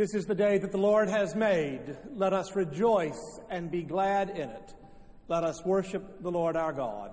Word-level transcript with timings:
This 0.00 0.14
is 0.14 0.24
the 0.24 0.34
day 0.34 0.56
that 0.56 0.72
the 0.72 0.78
Lord 0.78 1.10
has 1.10 1.34
made. 1.34 1.94
Let 2.14 2.32
us 2.32 2.56
rejoice 2.56 3.38
and 3.50 3.70
be 3.70 3.82
glad 3.82 4.30
in 4.30 4.48
it. 4.48 4.74
Let 5.28 5.44
us 5.44 5.62
worship 5.62 6.22
the 6.22 6.30
Lord 6.30 6.56
our 6.56 6.72
God. 6.72 7.10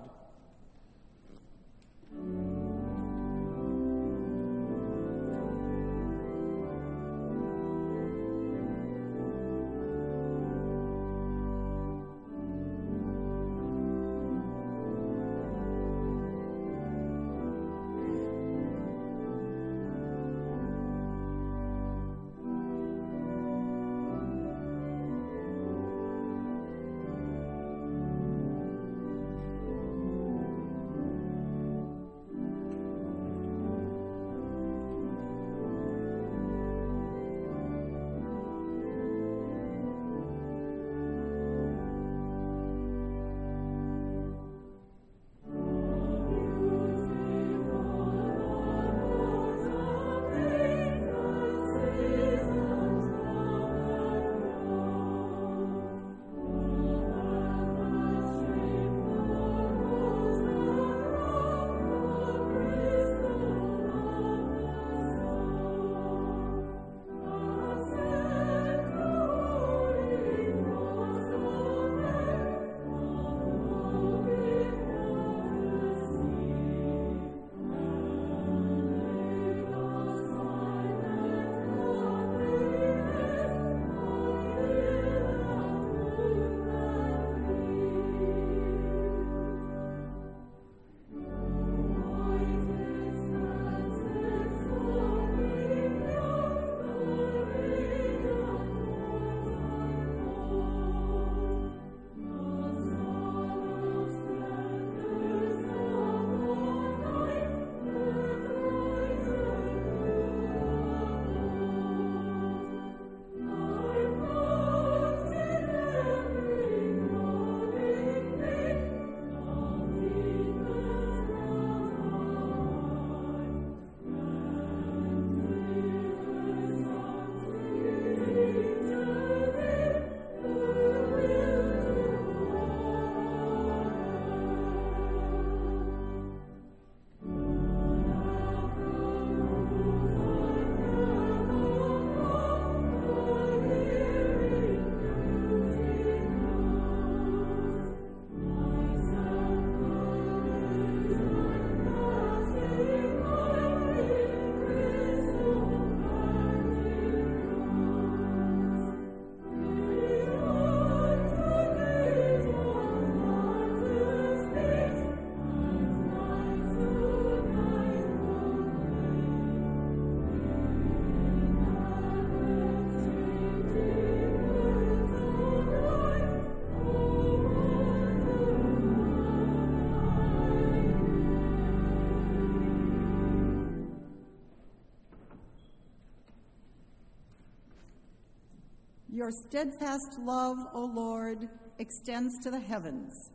Your 189.18 189.32
steadfast 189.32 190.16
love, 190.20 190.58
O 190.74 190.84
Lord, 190.84 191.48
extends 191.80 192.38
to 192.44 192.52
the 192.52 192.60
heavens, 192.60 193.30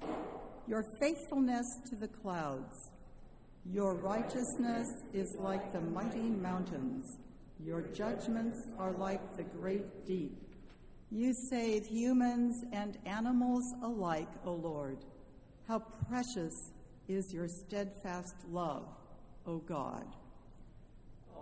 your 0.65 0.81
faithfulness 0.81 1.65
to 1.89 1.97
the 1.97 2.07
clouds. 2.07 2.91
Your 3.69 3.93
righteousness 3.93 4.87
is 5.13 5.35
like 5.35 5.73
the 5.73 5.81
mighty 5.81 6.29
mountains, 6.29 7.17
your 7.61 7.81
judgments 7.81 8.59
are 8.79 8.93
like 8.93 9.35
the 9.35 9.43
great 9.43 10.05
deep. 10.05 10.41
You 11.11 11.33
save 11.33 11.85
humans 11.85 12.63
and 12.71 12.97
animals 13.05 13.65
alike, 13.83 14.31
O 14.45 14.53
Lord. 14.53 14.99
How 15.67 15.79
precious 15.79 16.71
is 17.09 17.33
your 17.33 17.49
steadfast 17.49 18.35
love, 18.49 18.87
O 19.45 19.57
God 19.57 20.05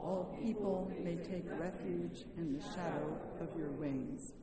all 0.04 0.38
people 0.44 0.92
may 1.04 1.16
take 1.16 1.46
refuge 1.60 2.26
in 2.38 2.54
the 2.54 2.62
shadow 2.74 3.18
of 3.40 3.50
your 3.58 3.70
wings. 3.72 4.34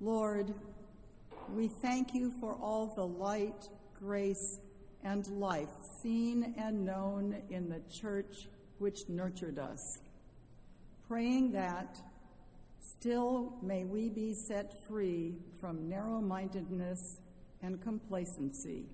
Lord, 0.00 0.54
we 1.54 1.68
thank 1.68 2.14
you 2.14 2.30
for 2.40 2.54
all 2.54 2.92
the 2.94 3.06
light, 3.06 3.68
grace, 3.98 4.60
and 5.02 5.26
life 5.28 5.68
seen 6.02 6.54
and 6.58 6.84
known 6.84 7.36
in 7.50 7.68
the 7.68 7.80
church 7.92 8.48
which 8.78 9.08
nurtured 9.08 9.58
us, 9.58 9.98
praying 11.08 11.52
that 11.52 11.98
still 12.80 13.54
may 13.62 13.84
we 13.84 14.08
be 14.08 14.34
set 14.34 14.86
free 14.86 15.34
from 15.60 15.88
narrow 15.88 16.20
mindedness 16.20 17.20
and 17.62 17.80
complacency. 17.80 18.86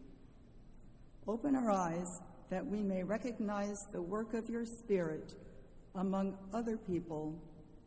Open 1.27 1.55
our 1.55 1.71
eyes 1.71 2.21
that 2.51 2.65
we 2.65 2.83
may 2.83 3.03
recognize 3.03 3.79
the 3.93 4.03
work 4.03 4.35
of 4.35 4.49
your 4.49 4.65
Spirit 4.65 5.35
among 5.95 6.37
other 6.53 6.77
people 6.77 7.35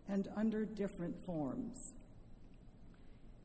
and 0.09 0.27
under 0.36 0.65
different 0.65 1.15
forms. 1.25 1.94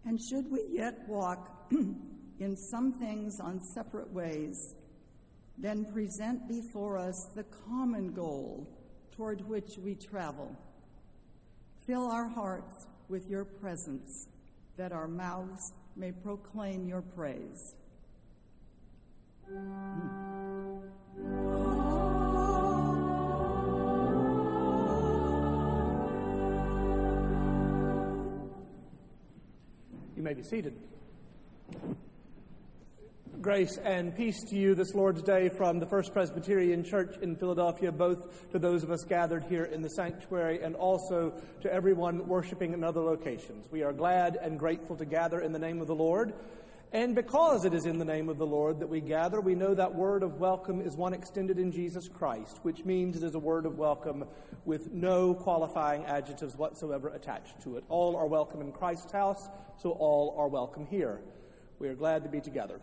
And 0.04 0.18
should 0.30 0.50
we 0.50 0.60
yet 0.70 0.94
walk 1.08 1.68
in 1.70 2.56
some 2.56 2.92
things 2.92 3.38
on 3.40 3.60
separate 3.74 4.12
ways, 4.12 4.74
then 5.58 5.84
present 5.92 6.48
before 6.48 6.98
us 6.98 7.30
the 7.36 7.44
common 7.68 8.12
goal 8.12 8.66
toward 9.16 9.46
which 9.48 9.78
we 9.78 9.94
travel. 9.94 10.56
Fill 11.86 12.10
our 12.10 12.28
hearts 12.28 12.86
with 13.08 13.28
your 13.28 13.44
presence, 13.44 14.28
that 14.76 14.92
our 14.92 15.08
mouths 15.08 15.72
may 15.96 16.10
proclaim 16.10 16.88
your 16.88 17.02
praise. 17.02 17.74
Hmm. 19.48 20.22
You 21.18 21.24
may 30.22 30.34
be 30.34 30.42
seated. 30.42 30.74
Grace 33.40 33.76
and 33.78 34.14
peace 34.14 34.44
to 34.44 34.54
you 34.54 34.76
this 34.76 34.94
Lord's 34.94 35.20
Day 35.20 35.48
from 35.48 35.80
the 35.80 35.86
First 35.86 36.12
Presbyterian 36.12 36.84
Church 36.84 37.16
in 37.22 37.34
Philadelphia, 37.34 37.90
both 37.90 38.48
to 38.52 38.60
those 38.60 38.84
of 38.84 38.92
us 38.92 39.02
gathered 39.02 39.42
here 39.48 39.64
in 39.64 39.82
the 39.82 39.90
sanctuary 39.90 40.62
and 40.62 40.76
also 40.76 41.32
to 41.60 41.72
everyone 41.72 42.28
worshiping 42.28 42.72
in 42.72 42.84
other 42.84 43.00
locations. 43.00 43.68
We 43.72 43.82
are 43.82 43.92
glad 43.92 44.38
and 44.40 44.60
grateful 44.60 44.96
to 44.96 45.04
gather 45.04 45.40
in 45.40 45.50
the 45.50 45.58
name 45.58 45.80
of 45.80 45.88
the 45.88 45.94
Lord. 45.94 46.34
And 46.94 47.14
because 47.14 47.64
it 47.64 47.72
is 47.72 47.86
in 47.86 47.98
the 47.98 48.04
name 48.04 48.28
of 48.28 48.36
the 48.36 48.44
Lord 48.44 48.80
that 48.80 48.86
we 48.86 49.00
gather, 49.00 49.40
we 49.40 49.54
know 49.54 49.74
that 49.74 49.94
word 49.94 50.22
of 50.22 50.38
welcome 50.38 50.82
is 50.82 50.94
one 50.94 51.14
extended 51.14 51.58
in 51.58 51.72
Jesus 51.72 52.06
Christ, 52.06 52.58
which 52.64 52.84
means 52.84 53.16
it 53.16 53.22
is 53.22 53.34
a 53.34 53.38
word 53.38 53.64
of 53.64 53.78
welcome 53.78 54.26
with 54.66 54.92
no 54.92 55.32
qualifying 55.32 56.04
adjectives 56.04 56.54
whatsoever 56.54 57.08
attached 57.08 57.62
to 57.62 57.78
it. 57.78 57.84
All 57.88 58.14
are 58.14 58.26
welcome 58.26 58.60
in 58.60 58.72
Christ's 58.72 59.10
house, 59.10 59.48
so 59.78 59.92
all 59.92 60.34
are 60.36 60.48
welcome 60.48 60.84
here. 60.84 61.22
We 61.78 61.88
are 61.88 61.94
glad 61.94 62.24
to 62.24 62.28
be 62.28 62.42
together. 62.42 62.78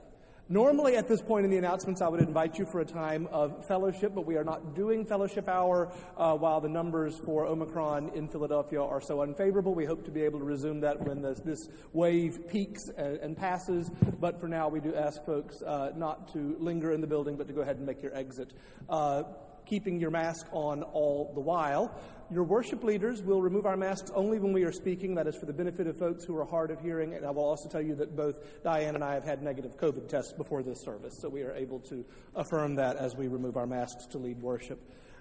Normally, 0.51 0.95
at 0.95 1.07
this 1.07 1.21
point 1.21 1.45
in 1.45 1.51
the 1.51 1.57
announcements, 1.57 2.01
I 2.01 2.07
would 2.07 2.21
invite 2.21 2.57
you 2.57 2.65
for 2.65 2.79
a 2.79 2.85
time 2.85 3.27
of 3.31 3.63
fellowship, 3.67 4.15
but 4.15 4.25
we 4.25 4.35
are 4.35 4.43
not 4.43 4.73
doing 4.73 5.05
fellowship 5.05 5.47
hour 5.47 5.91
uh, 6.17 6.35
while 6.35 6.59
the 6.59 6.67
numbers 6.67 7.19
for 7.19 7.45
Omicron 7.45 8.09
in 8.15 8.27
Philadelphia 8.27 8.81
are 8.81 8.99
so 8.99 9.21
unfavorable. 9.21 9.75
We 9.75 9.85
hope 9.85 10.03
to 10.05 10.11
be 10.11 10.23
able 10.23 10.39
to 10.39 10.45
resume 10.45 10.79
that 10.79 10.99
when 10.99 11.21
this, 11.21 11.39
this 11.41 11.69
wave 11.93 12.47
peaks 12.47 12.89
and, 12.97 13.17
and, 13.17 13.37
passes. 13.37 13.91
But 14.19 14.41
for 14.41 14.47
now, 14.47 14.69
we 14.69 14.79
do 14.79 14.95
ask 14.95 15.23
folks 15.23 15.61
uh, 15.61 15.91
not 15.95 16.33
to 16.33 16.57
linger 16.59 16.93
in 16.93 17.01
the 17.01 17.07
building, 17.07 17.37
but 17.37 17.45
to 17.45 17.53
go 17.53 17.61
ahead 17.61 17.77
and 17.77 17.85
make 17.85 18.01
your 18.01 18.15
exit. 18.15 18.51
Uh, 18.89 19.25
keeping 19.69 19.99
your 19.99 20.09
mask 20.09 20.47
on 20.51 20.81
all 20.81 21.31
the 21.35 21.39
while. 21.39 21.93
Your 22.31 22.43
worship 22.43 22.83
leaders 22.83 23.21
will 23.21 23.41
remove 23.41 23.65
our 23.65 23.77
masks 23.77 24.11
only 24.15 24.39
when 24.39 24.51
we 24.51 24.63
are 24.63 24.71
speaking. 24.71 25.15
That 25.15 25.27
is 25.27 25.35
for 25.35 25.45
the 25.45 25.53
benefit 25.53 25.85
of 25.87 25.97
folks 25.97 26.23
who 26.23 26.35
are 26.37 26.45
hard 26.45 26.71
of 26.71 26.81
hearing. 26.81 27.13
And 27.13 27.25
I 27.25 27.31
will 27.31 27.43
also 27.43 27.69
tell 27.69 27.81
you 27.81 27.95
that 27.95 28.15
both 28.15 28.63
Diane 28.63 28.95
and 28.95 29.03
I 29.03 29.13
have 29.13 29.23
had 29.23 29.43
negative 29.43 29.77
COVID 29.77 30.07
tests 30.07 30.33
before 30.33 30.63
this 30.63 30.81
service, 30.81 31.17
so 31.19 31.29
we 31.29 31.43
are 31.43 31.53
able 31.53 31.79
to 31.81 32.03
affirm 32.35 32.75
that 32.75 32.97
as 32.97 33.15
we 33.15 33.27
remove 33.27 33.57
our 33.57 33.67
masks 33.67 34.05
to 34.07 34.17
lead 34.17 34.41
worship. 34.41 34.79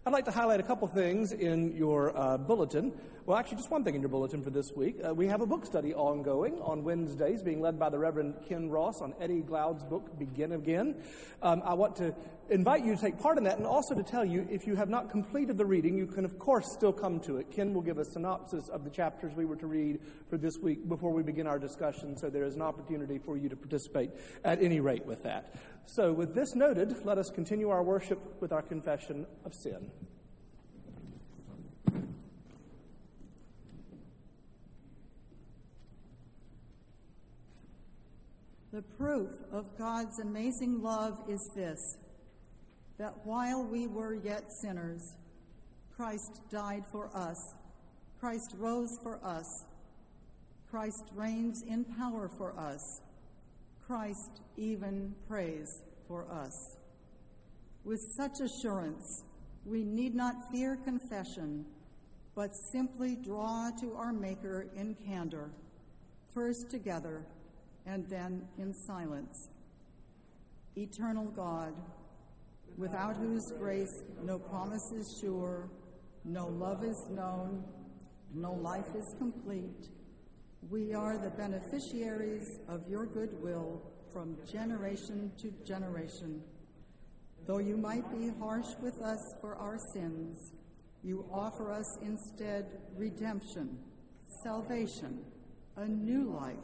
I'd 0.09 0.15
like 0.15 0.25
to 0.25 0.31
highlight 0.31 0.59
a 0.59 0.63
couple 0.63 0.89
things 0.89 1.33
in 1.33 1.77
your 1.77 2.17
uh, 2.17 2.39
bulletin. 2.39 2.95
Well, 3.27 3.37
actually, 3.37 3.59
just 3.59 3.71
one 3.71 3.85
thing 3.85 3.95
in 3.95 4.01
your 4.01 4.09
bulletin 4.09 4.43
for 4.43 4.49
this 4.49 4.73
week. 4.75 4.97
Uh, 5.07 5.13
we 5.13 5.27
have 5.27 5.43
a 5.43 5.47
book 5.47 5.67
study 5.67 5.93
ongoing 5.93 6.59
on 6.63 6.83
Wednesdays, 6.83 7.43
being 7.43 7.61
led 7.61 7.79
by 7.79 7.91
the 7.91 7.99
Reverend 7.99 8.37
Ken 8.49 8.71
Ross 8.71 9.03
on 9.03 9.13
Eddie 9.21 9.43
Glaude's 9.43 9.85
book, 9.85 10.19
Begin 10.19 10.53
Again. 10.53 10.97
Um, 11.43 11.61
I 11.63 11.75
want 11.75 11.95
to 11.97 12.15
invite 12.49 12.87
you 12.87 12.97
to 12.97 13.01
take 13.03 13.19
part 13.19 13.37
in 13.37 13.45
that 13.45 13.59
and 13.59 13.67
also 13.67 13.95
to 13.95 14.03
tell 14.03 14.25
you 14.25 14.49
if 14.51 14.67
you 14.67 14.77
have 14.77 14.89
not 14.89 15.11
completed 15.11 15.59
the 15.59 15.67
reading, 15.67 15.99
you 15.99 16.07
can, 16.07 16.25
of 16.25 16.39
course, 16.39 16.73
still 16.73 16.95
come 16.95 17.21
to 17.21 17.37
it. 17.37 17.51
Ken 17.51 17.75
will 17.75 17.83
give 17.83 17.99
a 17.99 18.05
synopsis 18.07 18.71
of 18.71 18.85
the 18.85 18.91
chapters 18.91 19.35
we 19.37 19.45
were 19.45 19.57
to 19.57 19.67
read 19.67 20.01
for 20.31 20.39
this 20.39 20.57
week 20.57 20.89
before 20.89 21.13
we 21.13 21.23
begin 21.23 21.47
our 21.47 21.59
discussion, 21.59 22.17
so 22.17 22.31
there 22.31 22.45
is 22.45 22.55
an 22.55 22.63
opportunity 22.63 23.19
for 23.19 23.37
you 23.37 23.51
to 23.51 23.57
participate 23.57 24.11
at 24.43 24.63
any 24.63 24.81
rate 24.81 25.05
with 25.05 25.23
that. 25.25 25.55
So, 25.91 26.13
with 26.13 26.35
this 26.35 26.55
noted, 26.55 27.07
let 27.07 27.17
us 27.17 27.31
continue 27.31 27.71
our 27.71 27.83
worship 27.83 28.21
with 28.43 28.53
our 28.53 28.61
confession 28.61 29.27
of 29.47 29.55
sin. 29.55 29.91
The 38.71 38.83
proof 38.99 39.31
of 39.51 39.79
God's 39.79 40.19
amazing 40.19 40.83
love 40.83 41.19
is 41.27 41.41
this 41.57 41.97
that 42.99 43.15
while 43.25 43.65
we 43.65 43.87
were 43.87 44.13
yet 44.13 44.53
sinners, 44.61 45.17
Christ 45.97 46.43
died 46.51 46.85
for 46.93 47.09
us, 47.17 47.55
Christ 48.21 48.55
rose 48.59 48.99
for 49.03 49.25
us, 49.25 49.65
Christ 50.71 51.05
reigns 51.15 51.63
in 51.63 51.85
power 51.85 52.31
for 52.37 52.55
us. 52.59 53.01
Christ 53.89 54.43
even 54.59 55.15
prays 55.27 55.83
for 56.07 56.31
us. 56.31 56.77
With 57.85 58.01
such 58.19 58.33
assurance, 58.45 59.25
we 59.65 59.83
need 59.83 60.15
not 60.15 60.35
fear 60.53 60.77
confession, 60.77 61.65
but 62.37 62.51
simply 62.71 63.17
draw 63.17 63.71
to 63.81 63.95
our 63.95 64.13
Maker 64.13 64.67
in 64.77 64.95
candor, 65.07 65.51
first 66.35 66.71
together 66.71 67.25
and 67.87 68.07
then 68.11 68.47
in 68.59 68.75
silence. 68.75 69.49
Eternal 70.77 71.31
God, 71.35 71.73
without 72.77 73.17
whose 73.17 73.51
grace 73.59 74.05
no 74.23 74.39
promise 74.39 74.93
is 74.95 75.19
sure, 75.19 75.71
no 76.27 76.49
love 76.49 76.85
is 76.85 77.07
known, 77.11 77.65
no 78.35 78.53
life 78.53 78.95
is 78.95 79.15
complete, 79.17 79.89
we 80.63 80.93
are 80.93 81.17
the 81.17 81.31
beneficiaries 81.31 82.59
of 82.69 82.89
your 82.89 83.07
goodwill 83.07 83.81
from 84.13 84.37
generation 84.51 85.31
to 85.39 85.53
generation. 85.65 86.43
Though 87.47 87.59
you 87.59 87.77
might 87.77 88.11
be 88.11 88.31
harsh 88.39 88.67
with 88.83 89.01
us 89.01 89.19
for 89.41 89.55
our 89.57 89.79
sins, 89.95 90.53
you 91.03 91.25
offer 91.33 91.73
us 91.73 91.87
instead 92.03 92.67
redemption, 92.97 93.79
salvation, 94.43 95.21
a 95.77 95.87
new 95.87 96.31
life. 96.31 96.57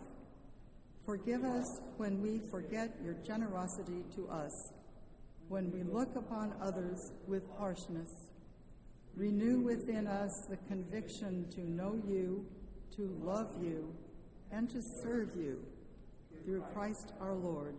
Forgive 1.06 1.44
us 1.44 1.80
when 1.96 2.20
we 2.20 2.40
forget 2.50 2.90
your 3.02 3.14
generosity 3.26 4.02
to 4.16 4.28
us, 4.28 4.72
when 5.48 5.70
we 5.70 5.82
look 5.82 6.16
upon 6.16 6.54
others 6.60 7.12
with 7.26 7.44
harshness. 7.58 8.10
Renew 9.14 9.60
within 9.60 10.06
us 10.06 10.32
the 10.50 10.56
conviction 10.68 11.46
to 11.54 11.60
know 11.60 12.00
you 12.06 12.44
to 12.96 13.16
love 13.22 13.50
you 13.62 13.92
and 14.52 14.70
to 14.70 14.80
serve 14.80 15.34
you 15.36 15.64
through 16.44 16.62
Christ 16.72 17.12
our 17.20 17.34
Lord. 17.34 17.74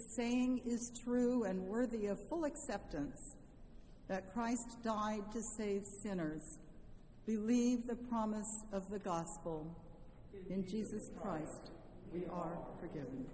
The 0.00 0.06
saying 0.06 0.62
is 0.64 0.90
true 1.04 1.44
and 1.44 1.60
worthy 1.60 2.06
of 2.06 2.18
full 2.26 2.46
acceptance 2.46 3.36
that 4.08 4.32
Christ 4.32 4.82
died 4.82 5.30
to 5.34 5.42
save 5.42 5.84
sinners. 5.84 6.58
Believe 7.26 7.86
the 7.86 7.96
promise 7.96 8.64
of 8.72 8.88
the 8.88 8.98
gospel. 8.98 9.66
In 10.48 10.66
Jesus 10.66 11.10
Christ, 11.20 11.72
we 12.14 12.24
are 12.32 12.56
forgiven. 12.80 13.26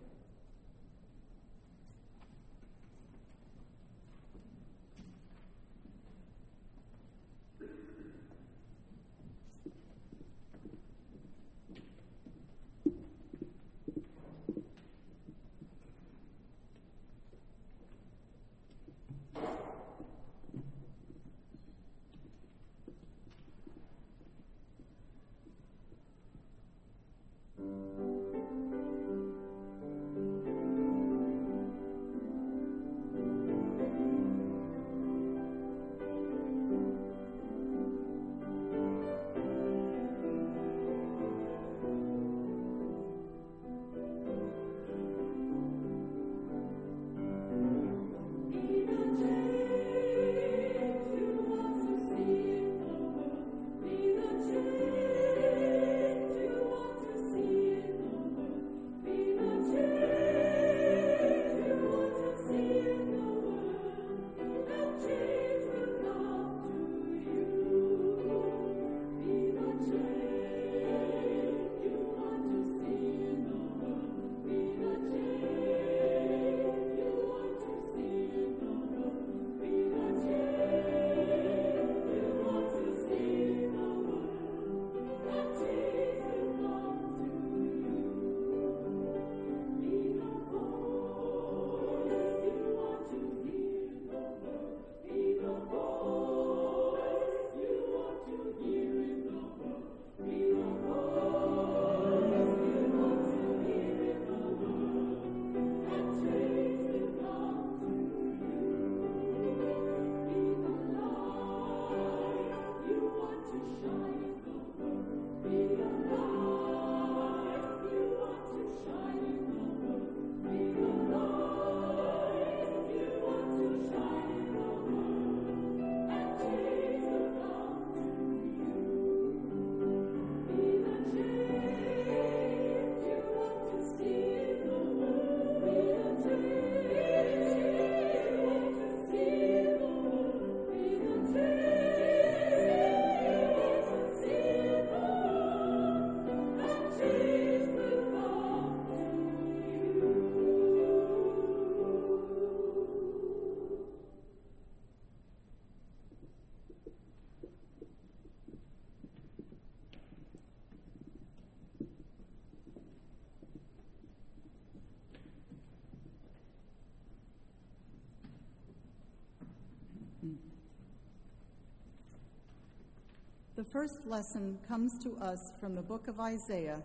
The 173.57 173.65
first 173.65 174.07
lesson 174.07 174.59
comes 174.69 174.99
to 175.03 175.17
us 175.17 175.53
from 175.61 175.75
the 175.75 175.83
book 175.83 176.09
of 176.09 176.21
Isaiah, 176.21 176.83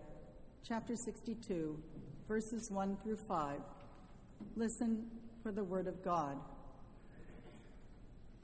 chapter 0.68 0.96
62, 0.96 1.78
verses 2.28 2.72
1 2.72 2.98
through 3.04 3.18
5. 3.28 3.60
Listen 4.56 5.06
for 5.44 5.52
the 5.52 5.64
word 5.64 5.88
of 5.88 6.04
God. 6.04 6.38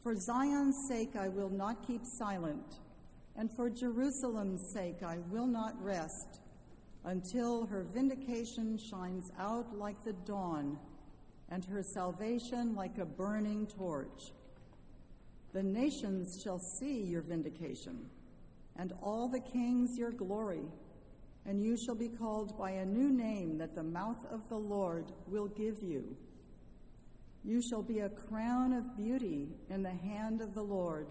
For 0.04 0.16
Zion's 0.16 0.88
sake 0.88 1.16
I 1.18 1.30
will 1.30 1.50
not 1.50 1.88
keep 1.88 2.02
silent, 2.06 2.80
and 3.36 3.50
for 3.56 3.70
Jerusalem's 3.70 4.74
sake 4.74 5.04
I 5.04 5.20
will 5.30 5.48
not 5.48 5.82
rest 5.82 6.42
until 7.06 7.66
her 7.68 7.84
vindication 7.84 8.78
shines 8.78 9.32
out 9.40 9.78
like 9.78 10.04
the 10.04 10.14
dawn 10.26 10.78
and 11.50 11.64
her 11.66 11.82
salvation 11.82 12.76
like 12.76 12.98
a 12.98 13.06
burning 13.06 13.68
torch. 13.68 14.32
The 15.54 15.64
nations 15.64 16.42
shall 16.44 16.60
see 16.60 17.02
your 17.02 17.22
vindication 17.22 18.10
and 18.78 18.94
all 19.02 19.28
the 19.28 19.40
kings 19.40 19.98
your 19.98 20.12
glory. 20.12 20.66
And 21.46 21.64
you 21.64 21.78
shall 21.78 21.96
be 21.96 22.10
called 22.10 22.58
by 22.58 22.72
a 22.72 22.86
new 22.86 23.10
name 23.10 23.58
that 23.58 23.74
the 23.74 23.84
mouth 23.84 24.26
of 24.30 24.48
the 24.50 24.58
Lord 24.58 25.12
will 25.28 25.48
give 25.48 25.82
you. 25.82 26.16
You 27.44 27.62
shall 27.62 27.82
be 27.82 28.00
a 28.00 28.10
crown 28.10 28.74
of 28.74 28.98
beauty 28.98 29.48
in 29.70 29.82
the 29.82 29.90
hand 29.90 30.42
of 30.42 30.54
the 30.54 30.62
Lord, 30.62 31.08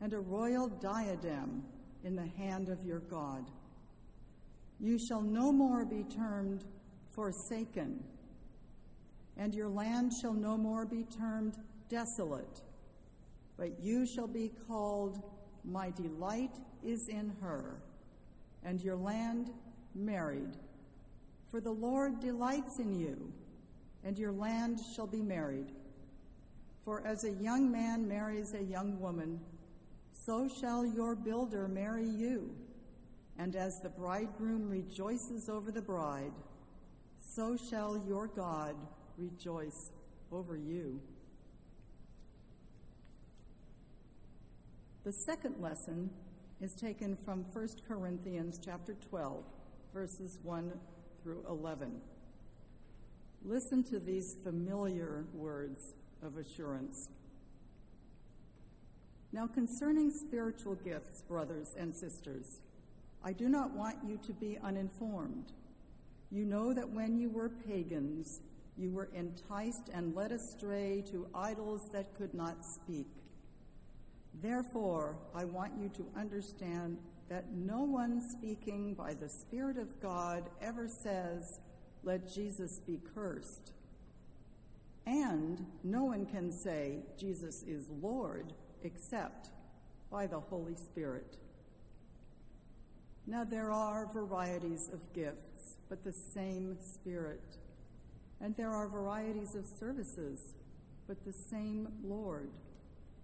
and 0.00 0.14
a 0.14 0.18
royal 0.18 0.68
diadem 0.68 1.64
in 2.02 2.16
the 2.16 2.26
hand 2.38 2.70
of 2.70 2.82
your 2.82 3.00
God. 3.00 3.50
You 4.80 4.98
shall 4.98 5.20
no 5.20 5.52
more 5.52 5.84
be 5.84 6.04
termed 6.04 6.64
forsaken, 7.10 8.02
and 9.36 9.54
your 9.54 9.68
land 9.68 10.12
shall 10.22 10.32
no 10.32 10.56
more 10.56 10.86
be 10.86 11.04
termed 11.04 11.58
desolate, 11.90 12.62
but 13.58 13.80
you 13.82 14.06
shall 14.06 14.28
be 14.28 14.52
called, 14.66 15.20
My 15.64 15.90
delight 15.90 16.54
is 16.84 17.08
in 17.08 17.34
her, 17.42 17.82
and 18.64 18.80
your 18.80 18.96
land 18.96 19.50
married. 19.94 20.56
For 21.50 21.60
the 21.60 21.72
Lord 21.72 22.20
delights 22.20 22.78
in 22.78 22.94
you, 22.94 23.32
and 24.04 24.16
your 24.16 24.32
land 24.32 24.80
shall 24.94 25.08
be 25.08 25.20
married. 25.20 25.72
For 26.84 27.04
as 27.06 27.24
a 27.24 27.32
young 27.32 27.70
man 27.70 28.06
marries 28.06 28.54
a 28.54 28.62
young 28.62 29.00
woman, 29.00 29.40
so 30.12 30.48
shall 30.48 30.86
your 30.86 31.16
builder 31.16 31.66
marry 31.66 32.06
you. 32.06 32.54
And 33.38 33.56
as 33.56 33.80
the 33.80 33.88
bridegroom 33.88 34.68
rejoices 34.68 35.48
over 35.48 35.70
the 35.70 35.82
bride, 35.82 36.32
so 37.18 37.56
shall 37.56 38.02
your 38.06 38.26
God 38.26 38.74
rejoice 39.16 39.90
over 40.32 40.56
you. 40.56 41.00
The 45.08 45.14
second 45.14 45.54
lesson 45.58 46.10
is 46.60 46.74
taken 46.74 47.16
from 47.16 47.46
1 47.54 47.68
Corinthians 47.88 48.60
chapter 48.62 48.94
12, 49.08 49.42
verses 49.94 50.38
1 50.42 50.70
through 51.22 51.46
11. 51.48 52.02
Listen 53.42 53.82
to 53.84 53.98
these 54.00 54.36
familiar 54.44 55.24
words 55.32 55.94
of 56.22 56.36
assurance. 56.36 57.08
Now, 59.32 59.46
concerning 59.46 60.10
spiritual 60.10 60.74
gifts, 60.74 61.22
brothers 61.22 61.74
and 61.78 61.96
sisters, 61.96 62.60
I 63.24 63.32
do 63.32 63.48
not 63.48 63.70
want 63.70 63.96
you 64.06 64.18
to 64.26 64.34
be 64.34 64.58
uninformed. 64.62 65.52
You 66.30 66.44
know 66.44 66.74
that 66.74 66.90
when 66.90 67.16
you 67.16 67.30
were 67.30 67.48
pagans, 67.48 68.42
you 68.76 68.90
were 68.90 69.08
enticed 69.14 69.88
and 69.90 70.14
led 70.14 70.32
astray 70.32 71.02
to 71.10 71.28
idols 71.34 71.88
that 71.94 72.14
could 72.14 72.34
not 72.34 72.62
speak. 72.62 73.06
Therefore, 74.40 75.16
I 75.34 75.44
want 75.44 75.72
you 75.80 75.88
to 75.96 76.06
understand 76.16 76.98
that 77.28 77.52
no 77.52 77.80
one 77.80 78.20
speaking 78.20 78.94
by 78.94 79.14
the 79.14 79.28
Spirit 79.28 79.78
of 79.78 80.00
God 80.00 80.44
ever 80.62 80.88
says, 80.88 81.60
Let 82.04 82.32
Jesus 82.32 82.78
be 82.86 83.00
cursed. 83.14 83.72
And 85.06 85.66
no 85.82 86.04
one 86.04 86.26
can 86.26 86.52
say, 86.52 87.00
Jesus 87.18 87.64
is 87.64 87.90
Lord, 88.00 88.52
except 88.82 89.48
by 90.10 90.26
the 90.26 90.40
Holy 90.40 90.76
Spirit. 90.76 91.36
Now, 93.26 93.44
there 93.44 93.72
are 93.72 94.06
varieties 94.12 94.88
of 94.92 95.12
gifts, 95.12 95.76
but 95.88 96.04
the 96.04 96.12
same 96.12 96.76
Spirit. 96.80 97.58
And 98.40 98.56
there 98.56 98.70
are 98.70 98.88
varieties 98.88 99.54
of 99.54 99.66
services, 99.66 100.54
but 101.08 101.24
the 101.24 101.32
same 101.32 101.88
Lord 102.04 102.50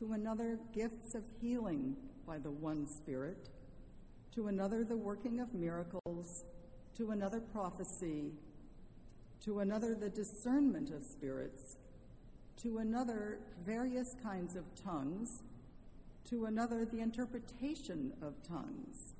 to 0.00 0.14
another, 0.14 0.58
gifts 0.74 1.14
of 1.14 1.22
healing 1.42 1.94
by 2.26 2.38
the 2.38 2.50
one 2.50 2.86
Spirit, 2.86 3.50
to 4.34 4.46
another, 4.46 4.82
the 4.82 4.96
working 4.96 5.40
of 5.40 5.52
miracles, 5.52 6.44
to 6.96 7.10
another, 7.10 7.38
prophecy, 7.38 8.32
to 9.44 9.60
another, 9.60 9.94
the 9.94 10.08
discernment 10.08 10.90
of 10.90 11.04
spirits, 11.04 11.76
to 12.56 12.78
another, 12.78 13.40
various 13.62 14.16
kinds 14.22 14.56
of 14.56 14.64
tongues, 14.74 15.42
to 16.30 16.46
another, 16.46 16.86
the 16.86 17.00
interpretation 17.00 18.14
of 18.22 18.42
tongues. 18.42 19.12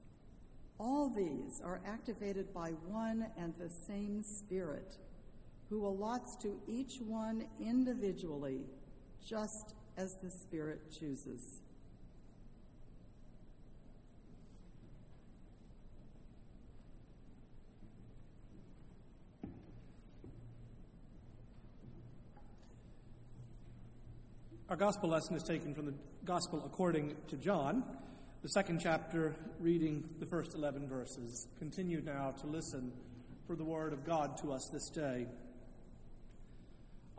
All 0.79 1.11
these 1.11 1.61
are 1.63 1.83
activated 1.87 2.55
by 2.55 2.71
one 2.89 3.27
and 3.37 3.53
the 3.59 3.69
same 3.69 4.23
Spirit, 4.23 4.97
who 5.69 5.85
allots 5.85 6.37
to 6.37 6.59
each 6.67 7.01
one 7.03 7.45
individually 7.61 8.63
just 9.23 9.75
as 10.00 10.14
the 10.23 10.30
Spirit 10.30 10.80
chooses. 10.99 11.61
Our 24.71 24.76
gospel 24.76 25.11
lesson 25.11 25.37
is 25.37 25.42
taken 25.42 25.75
from 25.75 25.85
the 25.85 25.95
Gospel 26.25 26.62
according 26.64 27.16
to 27.28 27.37
John, 27.37 27.85
the 28.40 28.49
second 28.49 28.80
chapter, 28.83 29.37
reading 29.59 30.09
the 30.19 30.26
first 30.26 30.54
11 30.54 30.88
verses. 30.88 31.47
Continue 31.59 32.00
now 32.00 32.30
to 32.40 32.47
listen 32.47 32.90
for 33.47 33.54
the 33.54 33.64
word 33.64 33.92
of 33.92 34.07
God 34.07 34.38
to 34.38 34.52
us 34.52 34.66
this 34.73 34.88
day. 34.88 35.26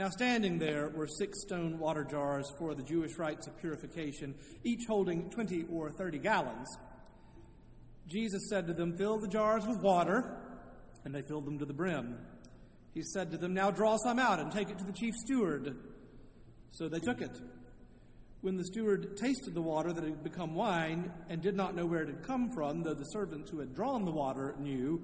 Now, 0.00 0.08
standing 0.08 0.58
there 0.58 0.88
were 0.88 1.06
six 1.06 1.42
stone 1.42 1.78
water 1.78 2.04
jars 2.04 2.50
for 2.58 2.74
the 2.74 2.82
Jewish 2.82 3.18
rites 3.18 3.46
of 3.46 3.60
purification, 3.60 4.34
each 4.64 4.86
holding 4.88 5.28
20 5.28 5.66
or 5.70 5.92
30 5.92 6.20
gallons. 6.20 6.66
Jesus 8.08 8.48
said 8.48 8.66
to 8.68 8.72
them, 8.72 8.96
Fill 8.96 9.18
the 9.18 9.28
jars 9.28 9.66
with 9.66 9.82
water, 9.82 10.38
and 11.04 11.14
they 11.14 11.20
filled 11.28 11.44
them 11.44 11.58
to 11.58 11.66
the 11.66 11.74
brim. 11.74 12.16
He 12.94 13.02
said 13.02 13.30
to 13.32 13.36
them, 13.36 13.52
Now 13.52 13.70
draw 13.70 13.98
some 13.98 14.18
out 14.18 14.38
and 14.38 14.50
take 14.50 14.70
it 14.70 14.78
to 14.78 14.84
the 14.84 14.94
chief 14.94 15.12
steward. 15.16 15.76
So 16.70 16.88
they 16.88 17.00
took 17.00 17.20
it. 17.20 17.38
When 18.40 18.56
the 18.56 18.64
steward 18.64 19.18
tasted 19.18 19.52
the 19.52 19.60
water 19.60 19.92
that 19.92 20.02
had 20.02 20.24
become 20.24 20.54
wine 20.54 21.12
and 21.28 21.42
did 21.42 21.56
not 21.56 21.76
know 21.76 21.84
where 21.84 22.04
it 22.04 22.08
had 22.08 22.22
come 22.22 22.50
from, 22.54 22.84
though 22.84 22.94
the 22.94 23.04
servants 23.04 23.50
who 23.50 23.58
had 23.58 23.74
drawn 23.74 24.06
the 24.06 24.12
water 24.12 24.56
knew, 24.58 25.02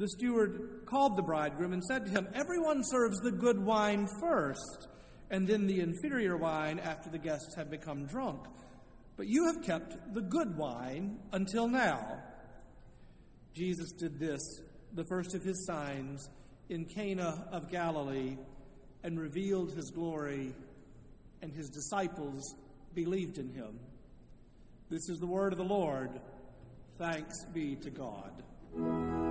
the 0.00 0.08
steward 0.08 0.80
called 0.86 1.14
the 1.14 1.22
bridegroom 1.22 1.74
and 1.74 1.84
said 1.84 2.06
to 2.06 2.10
him, 2.10 2.26
Everyone 2.34 2.82
serves 2.82 3.18
the 3.18 3.30
good 3.30 3.62
wine 3.62 4.08
first, 4.18 4.88
and 5.30 5.46
then 5.46 5.66
the 5.66 5.80
inferior 5.80 6.38
wine 6.38 6.78
after 6.78 7.10
the 7.10 7.18
guests 7.18 7.54
have 7.54 7.70
become 7.70 8.06
drunk. 8.06 8.40
but 9.16 9.28
you 9.28 9.44
have 9.44 9.62
kept 9.62 10.14
the 10.14 10.22
good 10.22 10.56
wine 10.56 11.18
until 11.32 11.68
now. 11.68 12.22
Jesus 13.54 13.92
did 13.92 14.18
this, 14.18 14.40
the 14.94 15.04
first 15.04 15.34
of 15.34 15.42
his 15.42 15.66
signs, 15.66 16.30
in 16.70 16.86
Cana 16.86 17.46
of 17.52 17.70
Galilee, 17.70 18.38
and 19.04 19.20
revealed 19.20 19.74
his 19.74 19.90
glory, 19.90 20.54
and 21.42 21.52
his 21.52 21.68
disciples 21.68 22.54
believed 22.94 23.36
in 23.36 23.50
him. 23.50 23.78
This 24.88 25.10
is 25.10 25.18
the 25.18 25.26
word 25.26 25.52
of 25.52 25.58
the 25.58 25.64
Lord. 25.64 26.18
Thanks 26.96 27.44
be 27.52 27.76
to 27.76 27.90
God. 27.90 29.29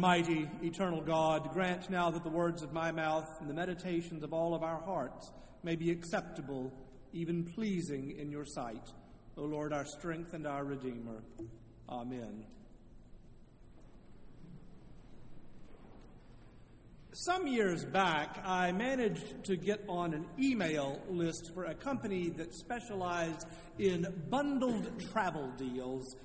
Almighty, 0.00 0.48
eternal 0.62 1.02
God, 1.02 1.52
grant 1.52 1.90
now 1.90 2.10
that 2.10 2.22
the 2.22 2.30
words 2.30 2.62
of 2.62 2.72
my 2.72 2.90
mouth 2.90 3.28
and 3.38 3.50
the 3.50 3.52
meditations 3.52 4.22
of 4.22 4.32
all 4.32 4.54
of 4.54 4.62
our 4.62 4.80
hearts 4.80 5.30
may 5.62 5.76
be 5.76 5.90
acceptable, 5.90 6.72
even 7.12 7.44
pleasing 7.44 8.16
in 8.18 8.30
your 8.30 8.46
sight. 8.46 8.88
O 9.36 9.42
Lord, 9.42 9.74
our 9.74 9.84
strength 9.84 10.32
and 10.32 10.46
our 10.46 10.64
Redeemer. 10.64 11.22
Amen. 11.86 12.46
Some 17.12 17.46
years 17.46 17.84
back, 17.84 18.38
I 18.42 18.72
managed 18.72 19.44
to 19.44 19.56
get 19.58 19.84
on 19.86 20.14
an 20.14 20.24
email 20.38 20.98
list 21.10 21.50
for 21.52 21.66
a 21.66 21.74
company 21.74 22.30
that 22.38 22.54
specialized 22.54 23.46
in 23.78 24.06
bundled 24.30 24.98
travel 25.12 25.52
deals 25.58 26.16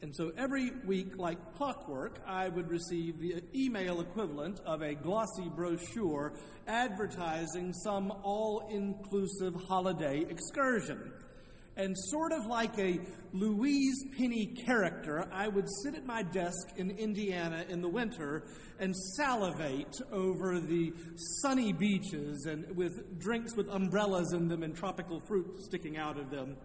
and 0.00 0.14
so 0.14 0.30
every 0.36 0.70
week, 0.86 1.18
like 1.18 1.38
clockwork, 1.56 2.20
I 2.24 2.48
would 2.48 2.70
receive 2.70 3.18
the 3.18 3.42
email 3.52 4.00
equivalent 4.00 4.60
of 4.64 4.80
a 4.80 4.94
glossy 4.94 5.48
brochure 5.54 6.34
advertising 6.68 7.72
some 7.72 8.12
all 8.22 8.68
inclusive 8.70 9.54
holiday 9.68 10.24
excursion. 10.28 11.12
And 11.76 11.96
sort 11.96 12.32
of 12.32 12.46
like 12.46 12.78
a 12.78 13.00
Louise 13.32 14.04
Penny 14.16 14.46
character, 14.66 15.28
I 15.32 15.48
would 15.48 15.66
sit 15.82 15.94
at 15.94 16.06
my 16.06 16.22
desk 16.22 16.76
in 16.76 16.90
Indiana 16.90 17.64
in 17.68 17.82
the 17.82 17.88
winter 17.88 18.44
and 18.80 18.94
salivate 19.16 19.96
over 20.12 20.60
the 20.60 20.92
sunny 21.42 21.72
beaches 21.72 22.46
and 22.46 22.76
with 22.76 23.20
drinks 23.20 23.56
with 23.56 23.68
umbrellas 23.68 24.32
in 24.32 24.48
them 24.48 24.62
and 24.62 24.76
tropical 24.76 25.20
fruit 25.26 25.46
sticking 25.60 25.96
out 25.96 26.18
of 26.18 26.30
them. 26.30 26.56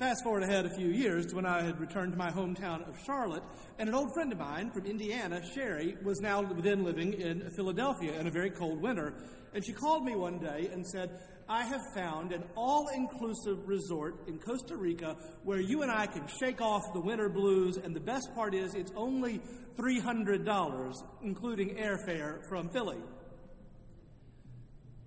Fast 0.00 0.24
forward 0.24 0.42
ahead 0.44 0.64
a 0.64 0.70
few 0.70 0.88
years 0.88 1.26
to 1.26 1.36
when 1.36 1.44
I 1.44 1.60
had 1.60 1.78
returned 1.78 2.12
to 2.12 2.18
my 2.18 2.30
hometown 2.30 2.88
of 2.88 2.98
Charlotte, 3.04 3.42
and 3.78 3.86
an 3.86 3.94
old 3.94 4.14
friend 4.14 4.32
of 4.32 4.38
mine 4.38 4.70
from 4.70 4.86
Indiana, 4.86 5.42
Sherry, 5.54 5.94
was 6.02 6.22
now 6.22 6.40
then 6.40 6.84
living 6.84 7.12
in 7.12 7.50
Philadelphia 7.54 8.18
in 8.18 8.26
a 8.26 8.30
very 8.30 8.48
cold 8.48 8.80
winter. 8.80 9.12
And 9.52 9.62
she 9.62 9.74
called 9.74 10.06
me 10.06 10.16
one 10.16 10.38
day 10.38 10.70
and 10.72 10.86
said, 10.86 11.20
I 11.50 11.64
have 11.64 11.82
found 11.94 12.32
an 12.32 12.44
all 12.56 12.88
inclusive 12.88 13.68
resort 13.68 14.26
in 14.26 14.38
Costa 14.38 14.74
Rica 14.74 15.18
where 15.44 15.60
you 15.60 15.82
and 15.82 15.92
I 15.92 16.06
can 16.06 16.26
shake 16.40 16.62
off 16.62 16.94
the 16.94 17.00
winter 17.02 17.28
blues, 17.28 17.76
and 17.76 17.94
the 17.94 18.00
best 18.00 18.34
part 18.34 18.54
is 18.54 18.74
it's 18.74 18.92
only 18.96 19.42
$300, 19.76 20.94
including 21.22 21.76
airfare 21.76 22.38
from 22.48 22.70
Philly. 22.70 23.02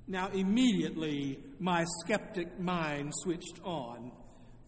Now, 0.06 0.28
immediately, 0.28 1.40
my 1.60 1.84
skeptic 2.04 2.60
mind 2.60 3.12
switched 3.16 3.60
on. 3.64 4.12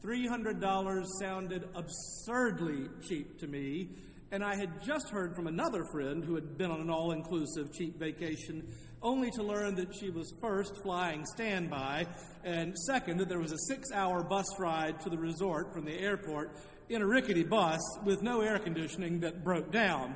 $300 0.05 1.05
sounded 1.19 1.67
absurdly 1.73 2.87
cheap 3.07 3.39
to 3.39 3.47
me, 3.47 3.89
and 4.31 4.43
I 4.43 4.55
had 4.55 4.83
just 4.85 5.09
heard 5.09 5.35
from 5.35 5.47
another 5.47 5.83
friend 5.91 6.23
who 6.23 6.35
had 6.35 6.57
been 6.57 6.69
on 6.69 6.79
an 6.79 6.91
all 6.91 7.11
inclusive 7.11 7.73
cheap 7.73 7.97
vacation, 7.97 8.67
only 9.01 9.31
to 9.31 9.41
learn 9.41 9.75
that 9.75 9.95
she 9.99 10.11
was 10.11 10.31
first 10.39 10.73
flying 10.83 11.25
standby, 11.25 12.05
and 12.43 12.77
second, 12.77 13.17
that 13.17 13.29
there 13.29 13.39
was 13.39 13.51
a 13.51 13.57
six 13.67 13.91
hour 13.91 14.23
bus 14.23 14.45
ride 14.59 14.99
to 15.01 15.09
the 15.09 15.17
resort 15.17 15.73
from 15.73 15.85
the 15.85 15.99
airport 15.99 16.55
in 16.89 17.01
a 17.01 17.07
rickety 17.07 17.43
bus 17.43 17.81
with 18.03 18.21
no 18.21 18.41
air 18.41 18.59
conditioning 18.59 19.19
that 19.21 19.43
broke 19.43 19.71
down. 19.71 20.15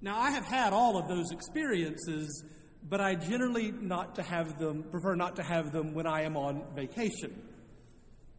Now, 0.00 0.18
I 0.18 0.30
have 0.30 0.44
had 0.44 0.72
all 0.72 0.96
of 0.96 1.08
those 1.08 1.32
experiences, 1.32 2.44
but 2.88 3.00
I 3.00 3.16
generally 3.16 3.72
not 3.72 4.14
to 4.14 4.22
have 4.22 4.58
them, 4.58 4.84
prefer 4.84 5.16
not 5.16 5.36
to 5.36 5.42
have 5.42 5.72
them 5.72 5.92
when 5.92 6.06
I 6.06 6.22
am 6.22 6.36
on 6.36 6.62
vacation. 6.74 7.49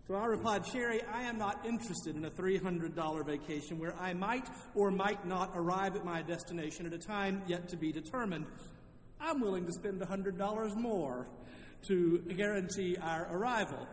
So 0.07 0.15
I 0.15 0.25
replied, 0.25 0.65
Sherry, 0.65 1.01
I 1.13 1.21
am 1.23 1.37
not 1.37 1.63
interested 1.63 2.15
in 2.15 2.25
a 2.25 2.31
$300 2.31 3.25
vacation 3.25 3.77
where 3.77 3.95
I 3.99 4.13
might 4.13 4.49
or 4.73 4.89
might 4.89 5.27
not 5.27 5.51
arrive 5.53 5.95
at 5.95 6.03
my 6.03 6.23
destination 6.23 6.87
at 6.87 6.93
a 6.93 6.97
time 6.97 7.43
yet 7.45 7.69
to 7.69 7.77
be 7.77 7.91
determined. 7.91 8.47
I'm 9.19 9.39
willing 9.39 9.65
to 9.67 9.71
spend 9.71 10.01
$100 10.01 10.75
more 10.75 11.27
to 11.87 12.19
guarantee 12.35 12.97
our 12.99 13.27
arrival. 13.31 13.87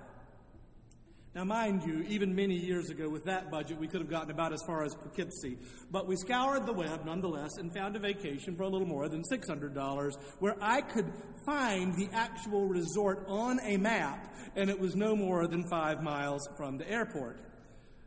Now, 1.34 1.44
mind 1.44 1.84
you, 1.84 2.04
even 2.08 2.34
many 2.34 2.56
years 2.56 2.88
ago 2.88 3.08
with 3.08 3.24
that 3.24 3.50
budget, 3.50 3.78
we 3.78 3.86
could 3.86 4.00
have 4.00 4.10
gotten 4.10 4.30
about 4.30 4.52
as 4.52 4.62
far 4.66 4.82
as 4.82 4.94
Poughkeepsie. 4.94 5.58
But 5.90 6.08
we 6.08 6.16
scoured 6.16 6.66
the 6.66 6.72
web 6.72 7.04
nonetheless 7.04 7.50
and 7.58 7.72
found 7.72 7.96
a 7.96 7.98
vacation 7.98 8.56
for 8.56 8.62
a 8.62 8.68
little 8.68 8.86
more 8.88 9.08
than 9.08 9.22
$600 9.30 10.16
where 10.38 10.56
I 10.60 10.80
could 10.80 11.12
find 11.44 11.94
the 11.94 12.08
actual 12.12 12.66
resort 12.66 13.24
on 13.28 13.60
a 13.60 13.76
map, 13.76 14.34
and 14.56 14.70
it 14.70 14.80
was 14.80 14.96
no 14.96 15.14
more 15.14 15.46
than 15.46 15.68
five 15.68 16.02
miles 16.02 16.48
from 16.56 16.78
the 16.78 16.90
airport. 16.90 17.38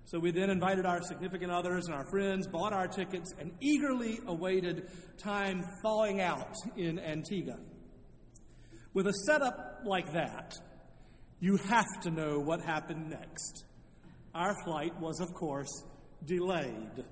So 0.05 0.19
we 0.19 0.31
then 0.31 0.49
invited 0.49 0.85
our 0.85 1.01
significant 1.01 1.51
others 1.51 1.85
and 1.85 1.95
our 1.95 2.05
friends, 2.09 2.47
bought 2.47 2.73
our 2.73 2.87
tickets, 2.87 3.33
and 3.39 3.53
eagerly 3.61 4.19
awaited 4.27 4.89
time 5.17 5.63
thawing 5.83 6.19
out 6.19 6.55
in 6.75 6.99
Antigua. 6.99 7.59
With 8.93 9.07
a 9.07 9.13
setup 9.25 9.83
like 9.85 10.11
that, 10.11 10.53
you 11.41 11.57
have 11.57 11.99
to 12.03 12.11
know 12.11 12.39
what 12.39 12.61
happened 12.61 13.09
next. 13.09 13.65
Our 14.33 14.55
flight 14.63 14.97
was, 15.01 15.19
of 15.19 15.33
course, 15.33 15.83
delayed. 16.23 17.03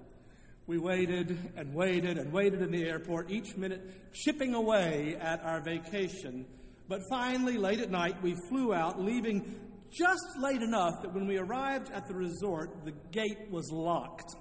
We 0.67 0.77
waited 0.77 1.35
and 1.57 1.73
waited 1.73 2.19
and 2.19 2.31
waited 2.31 2.61
in 2.61 2.71
the 2.71 2.83
airport, 2.83 3.31
each 3.31 3.57
minute 3.57 3.81
chipping 4.13 4.53
away 4.53 5.17
at 5.19 5.43
our 5.43 5.61
vacation. 5.61 6.45
But 6.87 7.01
finally, 7.09 7.57
late 7.57 7.79
at 7.79 7.89
night, 7.89 8.21
we 8.21 8.35
flew 8.49 8.71
out, 8.71 9.01
leaving 9.01 9.67
just 9.91 10.37
late 10.39 10.61
enough 10.61 11.01
that 11.01 11.11
when 11.11 11.25
we 11.25 11.37
arrived 11.37 11.89
at 11.91 12.07
the 12.07 12.13
resort, 12.13 12.85
the 12.85 12.93
gate 13.11 13.49
was 13.49 13.71
locked. 13.71 14.35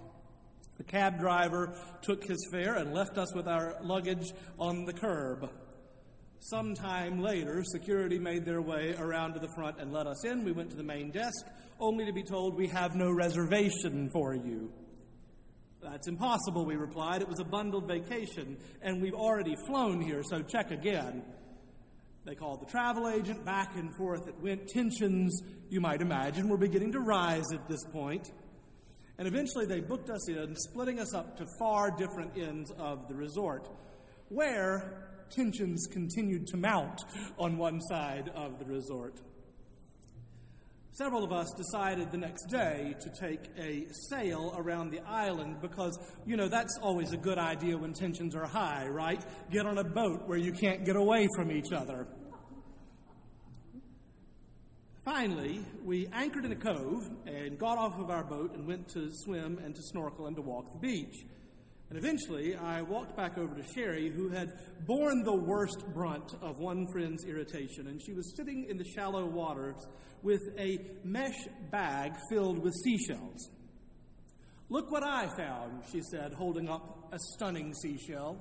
The 0.77 0.85
cab 0.85 1.19
driver 1.19 1.75
took 2.03 2.25
his 2.25 2.47
fare 2.53 2.75
and 2.75 2.93
left 2.93 3.17
us 3.17 3.35
with 3.35 3.49
our 3.49 3.79
luggage 3.83 4.33
on 4.59 4.85
the 4.85 4.93
curb. 4.93 5.51
Sometime 6.41 7.21
later, 7.21 7.65
security 7.65 8.19
made 8.19 8.45
their 8.45 8.63
way 8.63 8.95
around 8.99 9.35
to 9.35 9.41
the 9.41 9.49
front 9.57 9.81
and 9.81 9.93
let 9.93 10.07
us 10.07 10.25
in. 10.25 10.45
We 10.45 10.53
went 10.53 10.71
to 10.71 10.77
the 10.77 10.85
main 10.85 11.11
desk, 11.11 11.45
only 11.81 12.07
to 12.07 12.13
be 12.13 12.23
told 12.23 12.57
we 12.57 12.69
have 12.69 12.95
no 12.95 13.11
reservation 13.11 14.09
for 14.13 14.35
you. 14.35 14.73
That's 15.83 16.09
impossible, 16.09 16.65
we 16.65 16.77
replied. 16.77 17.23
It 17.23 17.29
was 17.29 17.41
a 17.41 17.45
bundled 17.45 17.89
vacation, 17.89 18.57
and 18.83 19.03
we've 19.03 19.15
already 19.15 19.57
flown 19.67 20.01
here, 20.01 20.23
so 20.23 20.43
check 20.43 20.71
again. 20.71 21.23
They 22.25 22.35
called 22.35 22.61
the 22.61 22.71
travel 22.71 23.09
agent, 23.09 23.45
back 23.45 23.75
and 23.77 23.95
forth 23.97 24.29
it 24.29 24.35
went. 24.41 24.69
Tensions, 24.69 25.41
you 25.71 25.81
might 25.81 26.03
imagine, 26.03 26.49
were 26.49 26.59
beginning 26.59 26.93
to 26.93 27.01
rise 27.01 27.53
at 27.53 27.69
this 27.69 27.85
point. 27.93 28.31
And 29.19 29.27
eventually 29.27 29.67
they 29.67 29.81
booked 29.81 30.11
us 30.11 30.29
in, 30.29 30.55
splitting 30.55 31.01
us 31.01 31.15
up 31.15 31.37
to 31.39 31.47
far 31.59 31.91
different 31.91 32.37
ends 32.37 32.71
of 32.79 33.09
the 33.09 33.15
resort, 33.15 33.69
where 34.29 35.08
tensions 35.31 35.87
continued 35.91 36.47
to 36.49 36.57
mount 36.57 37.01
on 37.39 37.57
one 37.57 37.81
side 37.83 38.31
of 38.35 38.59
the 38.59 38.65
resort. 38.65 39.21
Several 40.99 41.23
of 41.23 41.31
us 41.31 41.53
decided 41.57 42.11
the 42.11 42.19
next 42.19 42.47
day 42.47 42.93
to 43.01 43.11
take 43.21 43.51
a 43.57 43.87
sail 44.11 44.53
around 44.57 44.91
the 44.91 45.01
island 45.07 45.61
because, 45.61 45.97
you 46.27 46.37
know, 46.37 46.49
that's 46.49 46.77
always 46.83 47.13
a 47.13 47.17
good 47.17 47.39
idea 47.39 47.79
when 47.79 47.93
tensions 47.93 48.35
are 48.35 48.47
high, 48.47 48.89
right? 48.89 49.25
Get 49.53 49.65
on 49.65 49.79
a 49.79 49.85
boat 49.85 50.27
where 50.27 50.39
you 50.39 50.53
can't 50.53 50.85
get 50.85 50.97
away 50.97 51.29
from 51.37 51.53
each 51.53 51.73
other. 51.73 52.09
Finally, 55.05 55.65
we 55.85 56.09
anchored 56.13 56.45
in 56.45 56.51
a 56.51 56.57
cove 56.57 57.09
and 57.27 57.57
got 57.59 57.79
off 57.79 57.99
of 58.01 58.11
our 58.11 58.25
boat 58.25 58.55
and 58.55 58.67
went 58.67 58.89
to 58.89 59.09
swim 59.11 59.59
and 59.65 59.77
to 59.77 59.83
snorkel 59.83 60.27
and 60.27 60.35
to 60.35 60.43
walk 60.43 60.73
the 60.73 60.79
beach. 60.79 61.25
And 61.89 61.99
eventually, 61.99 62.55
I 62.55 62.83
walked 62.83 63.17
back 63.17 63.39
over 63.39 63.55
to 63.55 63.65
Sherry, 63.75 64.11
who 64.11 64.29
had 64.29 64.53
borne 64.87 65.23
the 65.23 65.35
worst 65.35 65.83
brunt 65.95 66.35
of 66.43 66.59
one 66.59 66.87
friend's 66.93 67.25
irritation, 67.25 67.87
and 67.87 68.01
she 68.03 68.13
was 68.13 68.37
sitting 68.37 68.67
in 68.69 68.77
the 68.77 68.85
shallow 68.85 69.25
waters 69.25 69.87
with 70.23 70.43
a 70.59 70.79
mesh 71.03 71.47
bag 71.71 72.13
filled 72.29 72.59
with 72.59 72.75
seashells. 72.75 73.51
Look 74.69 74.91
what 74.91 75.03
I 75.03 75.29
found, 75.35 75.85
she 75.91 76.03
said, 76.11 76.35
holding 76.35 76.69
up 76.69 77.09
a 77.11 77.19
stunning 77.35 77.73
seashell. 77.73 78.37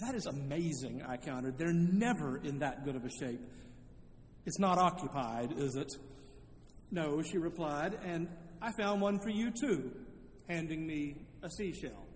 That 0.00 0.16
is 0.16 0.26
amazing, 0.26 1.04
I 1.06 1.16
countered. 1.16 1.56
They're 1.56 1.72
never 1.72 2.38
in 2.38 2.58
that 2.58 2.84
good 2.84 2.96
of 2.96 3.04
a 3.04 3.10
shape. 3.10 3.40
It's 4.46 4.58
not 4.58 4.78
occupied, 4.78 5.52
is 5.56 5.76
it? 5.76 5.92
No, 6.90 7.22
she 7.22 7.38
replied, 7.38 7.96
and 8.04 8.28
I 8.60 8.72
found 8.72 9.00
one 9.00 9.20
for 9.20 9.30
you 9.30 9.52
too, 9.52 9.92
handing 10.48 10.84
me 10.84 11.16
a 11.44 11.50
seashell. 11.50 12.06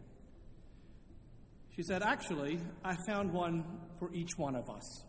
She 1.76 1.82
said, 1.82 2.02
Actually, 2.02 2.58
I 2.84 2.96
found 3.06 3.32
one 3.32 3.64
for 4.00 4.12
each 4.12 4.36
one 4.36 4.56
of 4.56 4.68
us. 4.68 5.04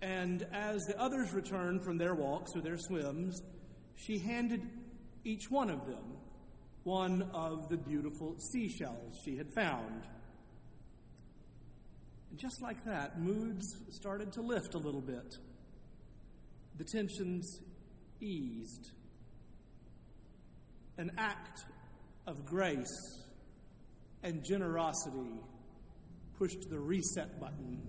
And 0.00 0.46
as 0.52 0.86
the 0.86 0.98
others 0.98 1.34
returned 1.34 1.82
from 1.82 1.98
their 1.98 2.14
walks 2.14 2.52
or 2.54 2.62
their 2.62 2.78
swims, 2.78 3.42
she 3.96 4.18
handed 4.18 4.62
each 5.24 5.50
one 5.50 5.68
of 5.68 5.86
them 5.86 6.16
one 6.84 7.28
of 7.34 7.68
the 7.68 7.76
beautiful 7.76 8.36
seashells 8.38 9.18
she 9.24 9.36
had 9.36 9.52
found. 9.52 10.06
And 12.30 12.38
just 12.38 12.62
like 12.62 12.84
that, 12.84 13.18
moods 13.18 13.66
started 13.90 14.32
to 14.34 14.40
lift 14.40 14.74
a 14.74 14.78
little 14.78 15.00
bit. 15.00 15.34
The 16.78 16.84
tensions 16.84 17.60
eased. 18.20 18.92
An 20.96 21.10
act 21.18 21.64
of 22.26 22.44
grace 22.44 23.24
and 24.22 24.44
generosity 24.44 25.40
pushed 26.38 26.68
the 26.68 26.78
reset 26.78 27.40
button 27.40 27.80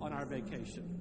on 0.00 0.12
our 0.12 0.26
vacation. 0.26 1.00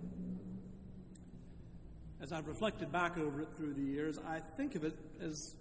As 2.21 2.31
I've 2.31 2.47
reflected 2.47 2.91
back 2.91 3.17
over 3.17 3.41
it 3.41 3.49
through 3.57 3.73
the 3.73 3.81
years, 3.81 4.17
I 4.25 4.39
think 4.55 4.75
of 4.75 4.83
it 4.83 4.93
as 5.21 5.57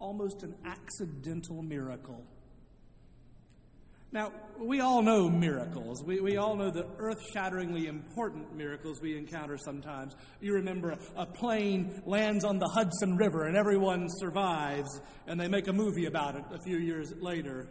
almost 0.00 0.42
an 0.42 0.54
accidental 0.64 1.62
miracle. 1.62 2.24
Now, 4.12 4.32
we 4.58 4.80
all 4.80 5.02
know 5.02 5.28
miracles. 5.28 6.02
We, 6.04 6.20
we 6.20 6.36
all 6.36 6.56
know 6.56 6.70
the 6.70 6.86
earth 6.98 7.20
shatteringly 7.32 7.86
important 7.86 8.54
miracles 8.54 9.00
we 9.02 9.16
encounter 9.16 9.58
sometimes. 9.58 10.14
You 10.40 10.54
remember 10.54 10.96
a, 11.16 11.26
plane 11.26 12.02
lands 12.06 12.44
on 12.44 12.58
the 12.58 12.68
Hudson 12.68 13.16
River 13.16 13.46
and 13.46 13.56
everyone 13.56 14.06
survives, 14.08 15.00
and 15.26 15.40
they 15.40 15.48
make 15.48 15.66
a 15.68 15.72
movie 15.72 16.06
about 16.06 16.36
it 16.36 16.44
a 16.54 16.58
few 16.64 16.78
years 16.78 17.12
later. 17.20 17.68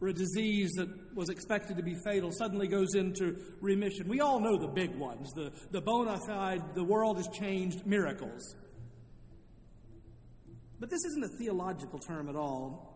Or 0.00 0.08
a 0.08 0.12
disease 0.12 0.72
that 0.76 0.88
was 1.14 1.28
expected 1.28 1.76
to 1.78 1.82
be 1.82 1.96
fatal 2.04 2.30
suddenly 2.32 2.68
goes 2.68 2.94
into 2.94 3.36
remission. 3.60 4.08
We 4.08 4.20
all 4.20 4.38
know 4.38 4.58
the 4.58 4.68
big 4.68 4.94
ones, 4.96 5.30
the, 5.34 5.50
the 5.72 5.80
bona 5.80 6.18
fide, 6.26 6.74
the 6.74 6.84
world 6.84 7.16
has 7.16 7.28
changed 7.28 7.86
miracles. 7.86 8.54
But 10.78 10.90
this 10.90 11.04
isn't 11.04 11.24
a 11.24 11.38
theological 11.38 11.98
term 11.98 12.28
at 12.28 12.36
all. 12.36 12.93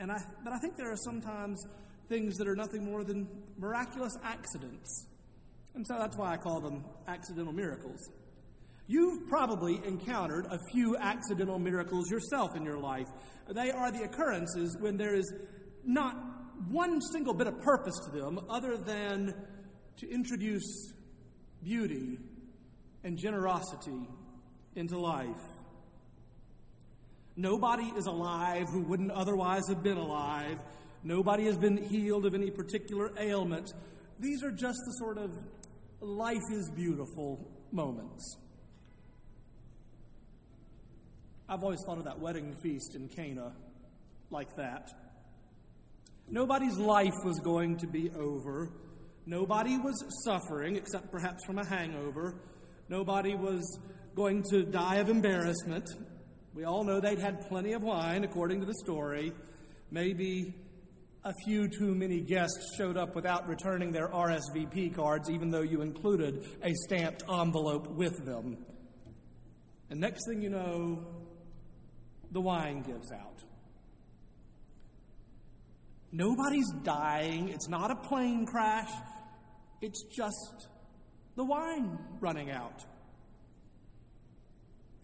And 0.00 0.12
I, 0.12 0.22
but 0.44 0.52
I 0.52 0.58
think 0.58 0.76
there 0.76 0.90
are 0.90 0.96
sometimes 0.96 1.64
things 2.08 2.36
that 2.36 2.48
are 2.48 2.56
nothing 2.56 2.84
more 2.84 3.04
than 3.04 3.28
miraculous 3.58 4.16
accidents. 4.22 5.06
And 5.74 5.86
so 5.86 5.98
that's 5.98 6.16
why 6.16 6.32
I 6.32 6.36
call 6.36 6.60
them 6.60 6.84
accidental 7.06 7.52
miracles. 7.52 7.98
You've 8.86 9.28
probably 9.28 9.80
encountered 9.84 10.46
a 10.46 10.58
few 10.72 10.96
accidental 10.96 11.58
miracles 11.58 12.10
yourself 12.10 12.56
in 12.56 12.64
your 12.64 12.78
life. 12.78 13.06
They 13.48 13.70
are 13.70 13.92
the 13.92 14.04
occurrences 14.04 14.76
when 14.80 14.96
there 14.96 15.14
is 15.14 15.30
not 15.84 16.16
one 16.68 17.00
single 17.00 17.34
bit 17.34 17.46
of 17.46 17.60
purpose 17.60 17.98
to 18.06 18.10
them 18.10 18.40
other 18.48 18.76
than 18.76 19.34
to 19.98 20.10
introduce 20.10 20.92
beauty 21.62 22.18
and 23.04 23.18
generosity 23.18 24.08
into 24.74 24.98
life. 24.98 25.57
Nobody 27.38 27.84
is 27.96 28.04
alive 28.04 28.68
who 28.68 28.82
wouldn't 28.82 29.12
otherwise 29.12 29.62
have 29.68 29.82
been 29.82 29.96
alive 29.96 30.58
Nobody 31.04 31.44
has 31.44 31.56
been 31.56 31.76
healed 31.76 32.26
of 32.26 32.34
any 32.34 32.50
particular 32.50 33.12
ailment. 33.18 33.72
These 34.18 34.42
are 34.42 34.50
just 34.50 34.78
the 34.84 34.92
sort 34.98 35.18
of 35.18 35.30
life 36.00 36.42
is 36.52 36.70
beautiful 36.74 37.48
moments. 37.70 38.36
I've 41.48 41.62
always 41.62 41.80
thought 41.86 41.98
of 41.98 42.04
that 42.04 42.18
wedding 42.18 42.54
feast 42.62 42.94
in 42.94 43.08
Cana 43.08 43.54
like 44.30 44.54
that. 44.56 44.90
Nobody's 46.28 46.76
life 46.76 47.14
was 47.24 47.38
going 47.38 47.78
to 47.78 47.86
be 47.86 48.10
over. 48.10 48.70
Nobody 49.24 49.78
was 49.78 50.04
suffering, 50.24 50.76
except 50.76 51.10
perhaps 51.10 51.44
from 51.46 51.58
a 51.58 51.64
hangover. 51.64 52.34
Nobody 52.88 53.34
was 53.34 53.78
going 54.14 54.42
to 54.50 54.64
die 54.64 54.96
of 54.96 55.08
embarrassment. 55.08 55.88
We 56.54 56.64
all 56.64 56.84
know 56.84 57.00
they'd 57.00 57.18
had 57.18 57.48
plenty 57.48 57.72
of 57.72 57.82
wine, 57.82 58.24
according 58.24 58.60
to 58.60 58.66
the 58.66 58.74
story. 58.74 59.32
Maybe 59.90 60.54
a 61.24 61.32
few 61.44 61.68
too 61.68 61.94
many 61.94 62.20
guests 62.20 62.74
showed 62.76 62.96
up 62.96 63.14
without 63.14 63.48
returning 63.48 63.92
their 63.92 64.08
RSVP 64.08 64.94
cards, 64.94 65.30
even 65.30 65.50
though 65.50 65.62
you 65.62 65.82
included 65.82 66.44
a 66.62 66.72
stamped 66.86 67.22
envelope 67.30 67.88
with 67.88 68.24
them. 68.24 68.56
And 69.90 70.00
next 70.00 70.26
thing 70.28 70.42
you 70.42 70.50
know, 70.50 71.06
the 72.30 72.40
wine 72.40 72.82
gives 72.82 73.10
out. 73.12 73.42
Nobody's 76.12 76.70
dying. 76.82 77.50
It's 77.50 77.68
not 77.68 77.90
a 77.90 77.96
plane 77.96 78.46
crash. 78.46 78.90
It's 79.80 80.02
just 80.04 80.68
the 81.36 81.44
wine 81.44 81.98
running 82.20 82.50
out. 82.50 82.84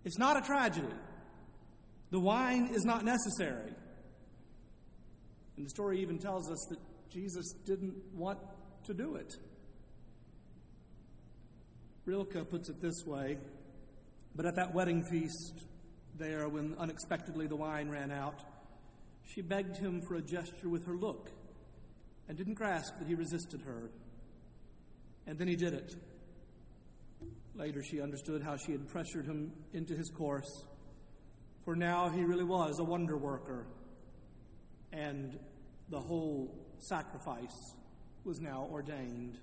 It's 0.05 0.19
not 0.19 0.37
a 0.37 0.41
tragedy. 0.43 0.89
The 2.15 2.21
wine 2.21 2.69
is 2.73 2.85
not 2.85 3.05
necessary. 3.05 3.73
And 5.57 5.67
the 5.67 5.71
story 5.71 6.01
even 6.01 6.21
tells 6.21 6.49
us 6.49 6.65
that 6.71 6.79
Jesus 7.11 7.53
didn't 7.67 7.97
want 8.15 8.39
to 8.85 8.95
do 8.95 9.17
it. 9.17 9.35
Rilke 12.07 12.49
puts 12.49 12.69
it 12.69 12.81
this 12.81 13.05
way 13.05 13.39
But 14.37 14.47
at 14.47 14.55
that 14.55 14.73
wedding 14.73 15.03
feast, 15.11 15.65
there, 16.17 16.49
when 16.49 16.77
unexpectedly 16.79 17.49
the 17.49 17.57
wine 17.57 17.89
ran 17.89 18.13
out, 18.13 18.45
she 19.25 19.43
begged 19.43 19.79
him 19.79 20.01
for 20.07 20.15
a 20.15 20.23
gesture 20.23 20.69
with 20.69 20.87
her 20.87 20.95
look 20.95 21.33
and 22.29 22.39
didn't 22.39 22.55
grasp 22.55 22.95
that 23.01 23.09
he 23.09 23.17
resisted 23.17 23.63
her. 23.63 23.91
And 25.27 25.37
then 25.37 25.49
he 25.49 25.57
did 25.57 25.75
it. 25.75 25.97
Later, 27.57 27.83
she 27.83 28.01
understood 28.01 28.41
how 28.41 28.57
she 28.57 28.71
had 28.71 28.87
pressured 28.87 29.27
him 29.27 29.51
into 29.73 29.97
his 29.97 30.11
course, 30.11 30.65
for 31.65 31.75
now 31.75 32.11
he 32.11 32.25
really 32.25 32.45
was 32.45 32.79
a 32.79 32.85
wonder 32.85 33.17
worker 33.17 33.67
and 34.93 35.39
the 35.91 36.01
whole 36.01 36.55
sacrifice 36.79 37.75
was 38.25 38.41
now 38.41 38.69
ordained. 38.71 39.39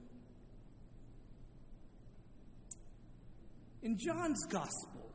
In 3.84 3.98
John's 3.98 4.46
gospel, 4.46 5.12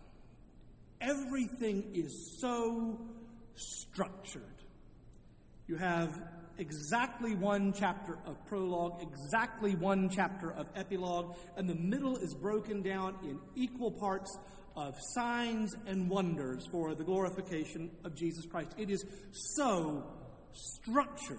everything 1.00 1.90
is 1.94 2.38
so 2.40 3.00
structured. 3.54 4.42
You 5.68 5.76
have 5.76 6.20
exactly 6.58 7.34
one 7.34 7.72
chapter 7.72 8.18
of 8.26 8.44
prologue, 8.46 9.02
exactly 9.02 9.74
one 9.74 10.08
chapter 10.08 10.52
of 10.52 10.68
epilogue, 10.74 11.36
and 11.56 11.68
the 11.68 11.74
middle 11.74 12.16
is 12.16 12.34
broken 12.34 12.82
down 12.82 13.16
in 13.22 13.38
equal 13.54 13.90
parts 13.90 14.36
of 14.76 14.94
signs 15.14 15.74
and 15.86 16.08
wonders 16.10 16.66
for 16.70 16.94
the 16.94 17.04
glorification 17.04 17.90
of 18.04 18.14
Jesus 18.14 18.44
Christ. 18.46 18.74
It 18.76 18.90
is 18.90 19.04
so 19.32 20.04
structured, 20.52 21.38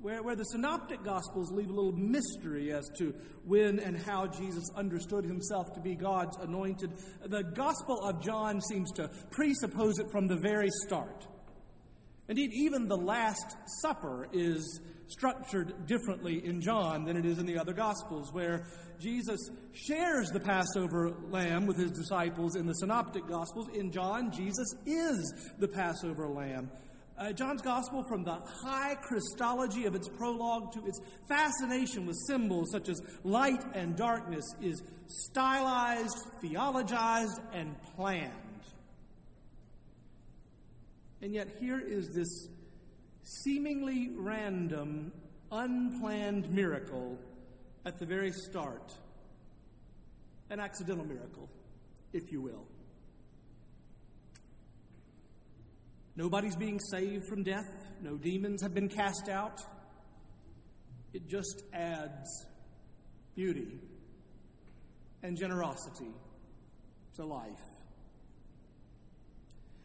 where, 0.00 0.22
where 0.22 0.36
the 0.36 0.44
synoptic 0.44 1.02
gospels 1.04 1.52
leave 1.52 1.70
a 1.70 1.72
little 1.72 1.92
mystery 1.92 2.72
as 2.72 2.88
to 2.98 3.14
when 3.44 3.78
and 3.78 3.96
how 3.96 4.26
Jesus 4.26 4.70
understood 4.76 5.24
himself 5.24 5.72
to 5.74 5.80
be 5.80 5.94
God's 5.94 6.36
anointed. 6.38 6.92
The 7.24 7.44
gospel 7.44 8.00
of 8.02 8.22
John 8.22 8.60
seems 8.60 8.90
to 8.92 9.08
presuppose 9.30 9.98
it 9.98 10.06
from 10.10 10.26
the 10.26 10.36
very 10.36 10.70
start. 10.86 11.26
Indeed, 12.28 12.50
even 12.54 12.88
the 12.88 12.96
Last 12.96 13.56
Supper 13.82 14.28
is 14.32 14.80
structured 15.06 15.86
differently 15.86 16.44
in 16.44 16.60
John 16.60 17.04
than 17.04 17.16
it 17.16 17.26
is 17.26 17.38
in 17.38 17.46
the 17.46 17.58
other 17.58 17.72
Gospels, 17.72 18.32
where 18.32 18.66
Jesus 18.98 19.50
shares 19.72 20.30
the 20.30 20.40
Passover 20.40 21.14
lamb 21.28 21.66
with 21.66 21.76
his 21.76 21.90
disciples 21.90 22.56
in 22.56 22.66
the 22.66 22.74
Synoptic 22.74 23.26
Gospels. 23.26 23.68
In 23.74 23.90
John, 23.90 24.30
Jesus 24.32 24.74
is 24.86 25.50
the 25.58 25.68
Passover 25.68 26.28
lamb. 26.28 26.70
Uh, 27.18 27.32
John's 27.32 27.62
Gospel, 27.62 28.02
from 28.08 28.24
the 28.24 28.34
high 28.64 28.94
Christology 28.96 29.84
of 29.84 29.94
its 29.94 30.08
prologue 30.08 30.72
to 30.72 30.86
its 30.86 31.00
fascination 31.28 32.06
with 32.06 32.16
symbols 32.26 32.70
such 32.72 32.88
as 32.88 33.00
light 33.22 33.62
and 33.74 33.96
darkness, 33.96 34.44
is 34.60 34.82
stylized, 35.06 36.16
theologized, 36.42 37.40
and 37.52 37.76
planned. 37.96 38.32
And 41.20 41.32
yet, 41.32 41.48
here 41.60 41.78
is 41.78 42.08
this 42.14 42.48
seemingly 43.22 44.10
random, 44.16 45.12
unplanned 45.50 46.50
miracle 46.50 47.18
at 47.84 47.98
the 47.98 48.06
very 48.06 48.32
start. 48.32 48.92
An 50.50 50.60
accidental 50.60 51.04
miracle, 51.04 51.48
if 52.12 52.30
you 52.30 52.40
will. 52.40 52.66
Nobody's 56.14 56.56
being 56.56 56.78
saved 56.90 57.26
from 57.26 57.42
death. 57.42 57.70
No 58.02 58.16
demons 58.16 58.62
have 58.62 58.74
been 58.74 58.88
cast 58.88 59.28
out. 59.28 59.60
It 61.14 61.26
just 61.28 61.62
adds 61.72 62.46
beauty 63.34 63.78
and 65.22 65.38
generosity 65.38 66.12
to 67.14 67.24
life. 67.24 67.81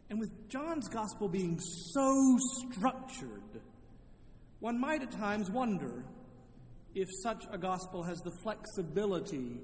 And 0.10 0.20
with 0.20 0.50
John's 0.50 0.88
gospel 0.88 1.28
being 1.28 1.60
so 1.60 2.38
structured, 2.70 3.62
one 4.60 4.80
might 4.80 5.02
at 5.02 5.12
times 5.12 5.52
wonder 5.52 6.06
if 6.96 7.08
such 7.22 7.44
a 7.52 7.58
gospel 7.58 8.04
has 8.04 8.18
the 8.20 8.32
flexibility 8.42 9.60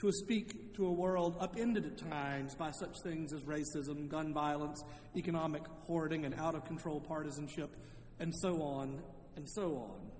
to 0.00 0.12
speak 0.12 0.74
to 0.74 0.86
a 0.86 0.92
world 0.92 1.36
upended 1.40 1.84
at 1.84 1.98
times 2.10 2.54
by 2.54 2.70
such 2.70 2.94
things 3.04 3.32
as 3.32 3.42
racism, 3.42 4.08
gun 4.08 4.32
violence, 4.32 4.82
economic 5.16 5.62
hoarding, 5.82 6.24
and 6.24 6.34
out 6.34 6.54
of 6.54 6.64
control 6.64 7.00
partisanship, 7.00 7.70
and 8.18 8.32
so 8.36 8.62
on 8.62 9.00
and 9.36 9.48
so 9.48 9.76
on. 9.76 10.10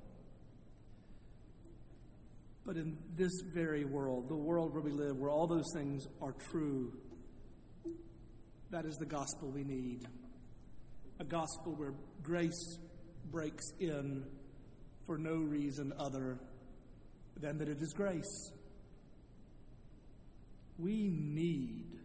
But 2.65 2.77
in 2.77 2.97
this 3.17 3.33
very 3.53 3.85
world, 3.85 4.29
the 4.29 4.37
world 4.37 4.73
where 4.73 4.83
we 4.83 4.93
live, 4.93 5.17
where 5.17 5.31
all 5.31 5.47
those 5.47 5.73
things 5.75 6.05
are 6.21 6.35
true, 6.51 6.93
that 8.73 8.87
is 8.87 8.97
the 8.97 9.07
gospel 9.07 9.51
we 9.51 9.65
need. 9.65 10.01
A 11.21 11.25
gospel 11.25 11.75
where 11.77 11.93
grace 12.23 12.79
breaks 13.31 13.65
in 13.79 14.25
for 15.07 15.19
no 15.19 15.35
reason 15.35 15.93
other 15.99 16.39
than 17.39 17.59
that 17.59 17.69
it 17.69 17.83
is 17.83 17.93
grace. 17.93 18.53
We 20.79 21.11
need 21.13 21.99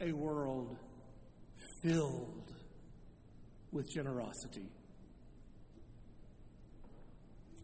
a 0.00 0.12
world 0.12 0.76
filled 1.82 2.52
with 3.72 3.88
generosity. 3.90 4.68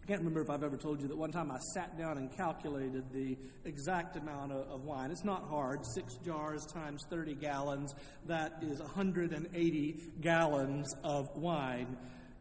I 0.05 0.07
can't 0.07 0.21
remember 0.21 0.43
if 0.43 0.51
I've 0.51 0.63
ever 0.63 0.77
told 0.77 1.01
you 1.01 1.09
that 1.09 1.17
one 1.17 1.33
time 1.33 1.51
I 1.51 1.59
sat 1.73 1.97
down 1.97 2.19
and 2.19 2.31
calculated 2.31 3.05
the 3.11 3.39
exact 3.65 4.17
amount 4.17 4.53
of, 4.53 4.69
of, 4.69 4.85
wine. 4.85 5.11
It's 5.11 5.25
not 5.25 5.49
hard. 5.49 5.81
Six 5.95 6.19
jars 6.23 6.67
times 6.67 7.01
30 7.09 7.37
gallons, 7.37 7.95
that 8.27 8.53
is 8.61 8.81
180 8.81 9.97
gallons 10.21 10.95
of 11.03 11.35
wine. 11.35 11.97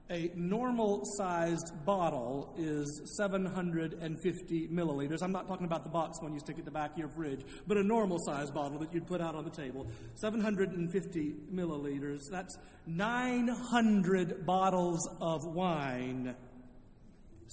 A 0.10 0.30
normal 0.36 1.04
sized 1.15 1.71
bottle 1.86 2.54
is 2.58 3.02
750 3.15 4.67
milliliters. 4.67 5.23
I'm 5.23 5.32
not 5.32 5.47
talking 5.47 5.65
about 5.65 5.86
the 5.86 5.89
box 5.89 6.21
one 6.21 6.34
you 6.34 6.41
stick 6.41 6.60
at 6.60 6.65
the 6.65 6.71
back 6.71 6.91
of 6.91 6.97
your 6.97 7.08
fridge, 7.15 7.45
but 7.65 7.78
a 7.78 7.84
normal 7.84 8.19
sized 8.26 8.54
bottle 8.54 8.78
that 8.80 8.93
you'd 8.93 9.08
put 9.08 9.21
out 9.21 9.36
on 9.36 9.45
the 9.45 9.49
table. 9.49 9.88
750 10.15 11.34
milliliters. 11.54 12.19
That's 12.30 12.58
900 12.88 14.45
bottles 14.45 15.10
of 15.21 15.45
wine 15.45 16.36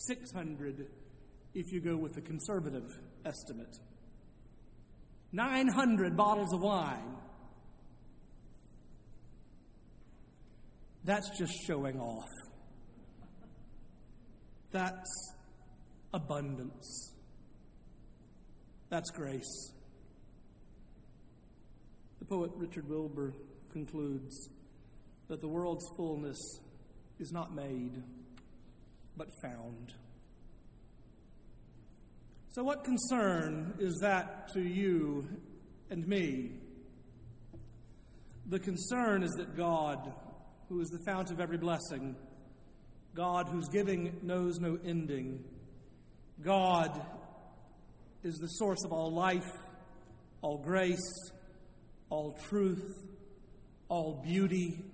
600 0.06 0.86
if 1.54 1.72
you 1.72 1.80
go 1.80 1.96
with 1.96 2.14
the 2.14 2.20
conservative 2.20 2.98
estimate. 3.24 3.76
900 5.32 6.16
bottles 6.16 6.52
of 6.52 6.60
wine. 6.60 7.16
That's 11.04 11.28
just 11.38 11.52
showing 11.66 11.98
off. 11.98 12.28
That's 14.70 15.34
abundance. 16.12 17.14
That's 18.88 19.10
grace. 19.10 19.72
The 22.18 22.24
poet 22.24 22.50
Richard 22.54 22.88
Wilbur 22.88 23.34
concludes 23.72 24.50
that 25.28 25.40
the 25.40 25.48
world's 25.48 25.86
fullness 25.96 26.38
is 27.18 27.32
not 27.32 27.54
made 27.54 28.02
but 29.16 29.28
found. 29.42 29.94
So, 32.52 32.64
what 32.64 32.82
concern 32.82 33.74
is 33.78 33.98
that 34.00 34.48
to 34.54 34.60
you 34.60 35.28
and 35.88 36.06
me? 36.06 36.50
The 38.46 38.58
concern 38.58 39.22
is 39.22 39.30
that 39.38 39.56
God, 39.56 40.12
who 40.68 40.80
is 40.80 40.88
the 40.88 40.98
fount 41.06 41.30
of 41.30 41.38
every 41.38 41.58
blessing, 41.58 42.16
God 43.14 43.46
whose 43.48 43.68
giving 43.68 44.18
knows 44.22 44.58
no 44.58 44.78
ending, 44.84 45.44
God 46.42 46.90
is 48.24 48.34
the 48.38 48.48
source 48.48 48.84
of 48.84 48.92
all 48.92 49.12
life, 49.12 49.52
all 50.42 50.58
grace, 50.58 51.30
all 52.08 52.36
truth, 52.48 52.84
all 53.88 54.22
beauty, 54.24 54.84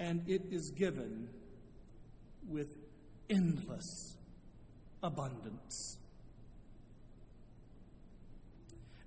and 0.00 0.28
it 0.28 0.42
is 0.50 0.72
given 0.76 1.28
with 2.48 2.68
endless 3.30 4.16
abundance. 5.02 5.98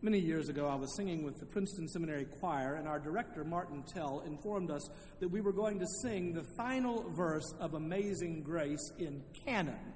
Many 0.04 0.18
years 0.18 0.50
ago, 0.50 0.68
I 0.68 0.74
was 0.74 0.96
singing 0.96 1.24
with 1.24 1.40
the 1.40 1.46
Princeton 1.46 1.88
Seminary 1.88 2.26
Choir, 2.40 2.74
and 2.74 2.88
our 2.88 2.98
director, 2.98 3.44
Martin 3.44 3.84
Tel, 3.84 4.24
informed 4.26 4.72
us 4.72 4.90
that 5.20 5.30
we 5.30 5.42
were 5.42 5.52
going 5.52 5.78
to 5.78 5.86
sing 6.02 6.34
the 6.34 6.44
final 6.58 7.08
verse 7.12 7.54
of 7.60 7.76
Amazing 7.76 8.42
Grace 8.42 8.92
in 8.98 9.22
canon. 9.46 9.94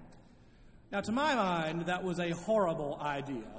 Now, 0.92 1.02
to 1.02 1.12
my 1.12 1.34
mind, 1.34 1.88
that 1.88 2.04
was 2.04 2.20
a 2.20 2.30
horrible 2.30 3.00
idea. 3.02 3.50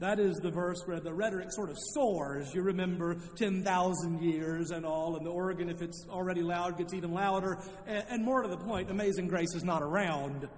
That 0.00 0.18
is 0.18 0.36
the 0.36 0.50
verse 0.50 0.82
where 0.86 0.98
the 0.98 1.14
rhetoric 1.14 1.52
sort 1.52 1.70
of 1.70 1.76
soars. 1.78 2.52
You 2.52 2.62
remember 2.62 3.16
10,000 3.36 4.22
years 4.22 4.70
and 4.70 4.84
all, 4.84 5.16
and 5.16 5.24
the 5.24 5.30
organ, 5.30 5.68
if 5.68 5.82
it's 5.82 6.04
already 6.10 6.42
loud, 6.42 6.76
gets 6.76 6.92
even 6.92 7.12
louder. 7.12 7.58
And, 7.86 8.04
and 8.10 8.24
more 8.24 8.42
to 8.42 8.48
the 8.48 8.56
point, 8.56 8.90
Amazing 8.90 9.28
Grace 9.28 9.54
is 9.54 9.62
not 9.62 9.82
around. 9.82 10.48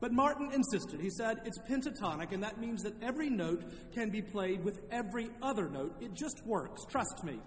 But 0.00 0.12
Martin 0.12 0.50
insisted. 0.52 1.00
He 1.00 1.10
said 1.10 1.38
it's 1.44 1.58
pentatonic, 1.68 2.32
and 2.32 2.42
that 2.42 2.58
means 2.58 2.82
that 2.82 2.94
every 3.02 3.30
note 3.30 3.62
can 3.94 4.10
be 4.10 4.22
played 4.22 4.64
with 4.64 4.80
every 4.90 5.30
other 5.42 5.68
note. 5.68 5.94
It 6.00 6.14
just 6.14 6.44
works. 6.44 6.82
Trust 6.90 7.22
me. 7.22 7.38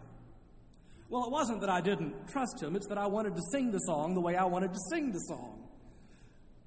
Well, 1.10 1.26
it 1.26 1.32
wasn't 1.32 1.62
that 1.62 1.70
I 1.70 1.82
didn't 1.82 2.28
trust 2.30 2.62
him, 2.62 2.76
it's 2.76 2.88
that 2.88 2.98
I 2.98 3.08
wanted 3.08 3.36
to 3.36 3.42
sing 3.52 3.72
the 3.72 3.80
song 3.80 4.14
the 4.14 4.22
way 4.22 4.36
I 4.36 4.46
wanted 4.46 4.74
to 4.74 4.80
sing 4.90 5.12
the 5.12 5.20
song. 5.20 5.64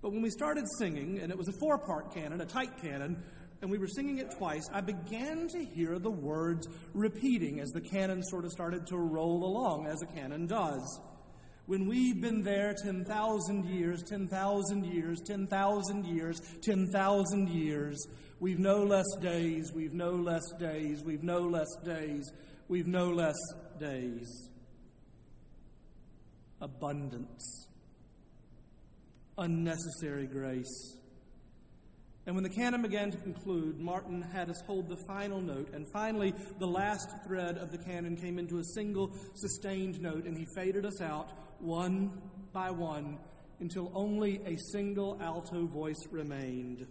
But 0.03 0.13
when 0.13 0.23
we 0.23 0.31
started 0.31 0.65
singing, 0.79 1.19
and 1.21 1.33
it 1.33 1.39
was 1.39 1.49
a 1.49 1.59
four 1.59 1.79
part 1.79 2.15
canon, 2.15 2.41
a 2.41 2.47
tight 2.47 2.81
canon, 2.81 3.23
and 3.63 3.71
we 3.71 3.79
were 3.79 3.89
singing 3.89 4.19
it 4.19 4.31
twice, 4.37 4.69
I 4.73 4.81
began 4.81 5.49
to 5.49 5.65
hear 5.65 5.99
the 5.99 6.11
words 6.11 6.69
repeating 6.93 7.61
as 7.61 7.71
the 7.71 7.81
canon 7.81 8.23
sort 8.23 8.45
of 8.45 8.53
started 8.53 8.87
to 8.89 8.99
roll 8.99 9.45
along, 9.45 9.87
as 9.87 10.03
a 10.03 10.07
canon 10.07 10.47
does. 10.47 11.01
When 11.67 11.89
we've 11.89 12.21
been 12.21 12.43
there 12.43 12.75
10,000 12.81 13.65
years, 13.65 14.03
10,000 14.05 14.85
years, 14.85 15.21
10,000 15.27 16.07
years, 16.07 16.41
10,000 16.63 17.49
years, 17.49 18.07
we've 18.39 18.61
no 18.61 18.85
less 18.85 19.07
days, 19.21 19.73
we've 19.75 19.95
no 19.95 20.11
less 20.11 20.45
days, 20.61 21.03
we've 21.03 21.25
no 21.25 21.41
less 21.41 21.75
days, 21.85 22.31
we've 22.69 22.87
no 22.87 23.11
less 23.11 23.39
days. 23.81 24.51
Abundance, 26.61 27.69
unnecessary 29.37 30.27
grace 30.27 30.97
and 32.27 32.35
when 32.35 32.43
the 32.43 32.51
canon 32.51 32.83
began 32.83 33.13
to 33.13 33.17
conclude, 33.19 33.79
Martin 33.79 34.21
had 34.21 34.51
us 34.51 34.61
hold 34.67 34.89
the 34.89 34.97
final 35.07 35.41
note, 35.41 35.73
and 35.73 35.87
finally 35.93 36.35
the 36.59 36.67
last 36.67 37.09
thread 37.25 37.57
of 37.57 37.71
the 37.71 37.79
canon 37.79 38.17
came 38.17 38.39
into 38.39 38.59
a 38.59 38.65
single 38.65 39.13
sustained 39.35 40.01
note, 40.01 40.25
and 40.25 40.37
he 40.37 40.45
faded 40.57 40.85
us 40.85 41.01
out 41.01 41.31
one 41.61 42.11
by 42.53 42.71
one 42.71 43.19
until 43.61 43.93
only 43.95 44.41
a 44.45 44.57
single 44.73 45.19
alto 45.23 45.67
voice 45.67 46.07
remained. 46.11 46.87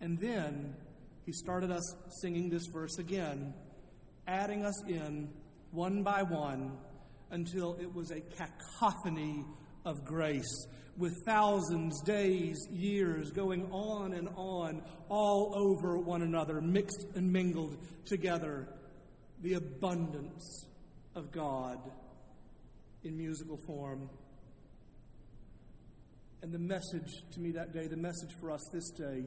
And 0.00 0.18
then 0.18 0.74
he 1.24 1.32
started 1.32 1.70
us 1.70 1.94
singing 2.20 2.50
this 2.50 2.66
verse 2.72 2.98
again, 2.98 3.54
adding 4.26 4.64
us 4.64 4.82
in 4.86 5.30
one 5.70 6.02
by 6.02 6.22
one 6.22 6.76
until 7.30 7.76
it 7.80 7.92
was 7.94 8.10
a 8.10 8.20
cacophony 8.20 9.44
of 9.84 10.04
grace 10.04 10.66
with 10.96 11.12
thousands, 11.26 12.00
days, 12.02 12.56
years 12.70 13.30
going 13.32 13.66
on 13.72 14.12
and 14.12 14.28
on, 14.36 14.82
all 15.08 15.52
over 15.56 15.98
one 15.98 16.22
another, 16.22 16.60
mixed 16.60 17.04
and 17.14 17.32
mingled 17.32 17.76
together. 18.06 18.68
The 19.42 19.54
abundance 19.54 20.66
of 21.14 21.30
God 21.32 21.78
in 23.02 23.16
musical 23.16 23.58
form. 23.66 24.08
And 26.42 26.52
the 26.52 26.58
message 26.58 27.10
to 27.32 27.40
me 27.40 27.52
that 27.52 27.72
day, 27.72 27.86
the 27.86 27.96
message 27.96 28.30
for 28.40 28.50
us 28.50 28.60
this 28.72 28.90
day, 28.90 29.24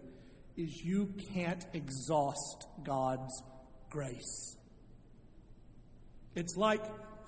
is 0.56 0.82
you 0.84 1.14
can't 1.34 1.66
exhaust 1.74 2.68
God's 2.84 3.44
grace. 3.90 4.56
It's 6.36 6.56
like 6.56 6.84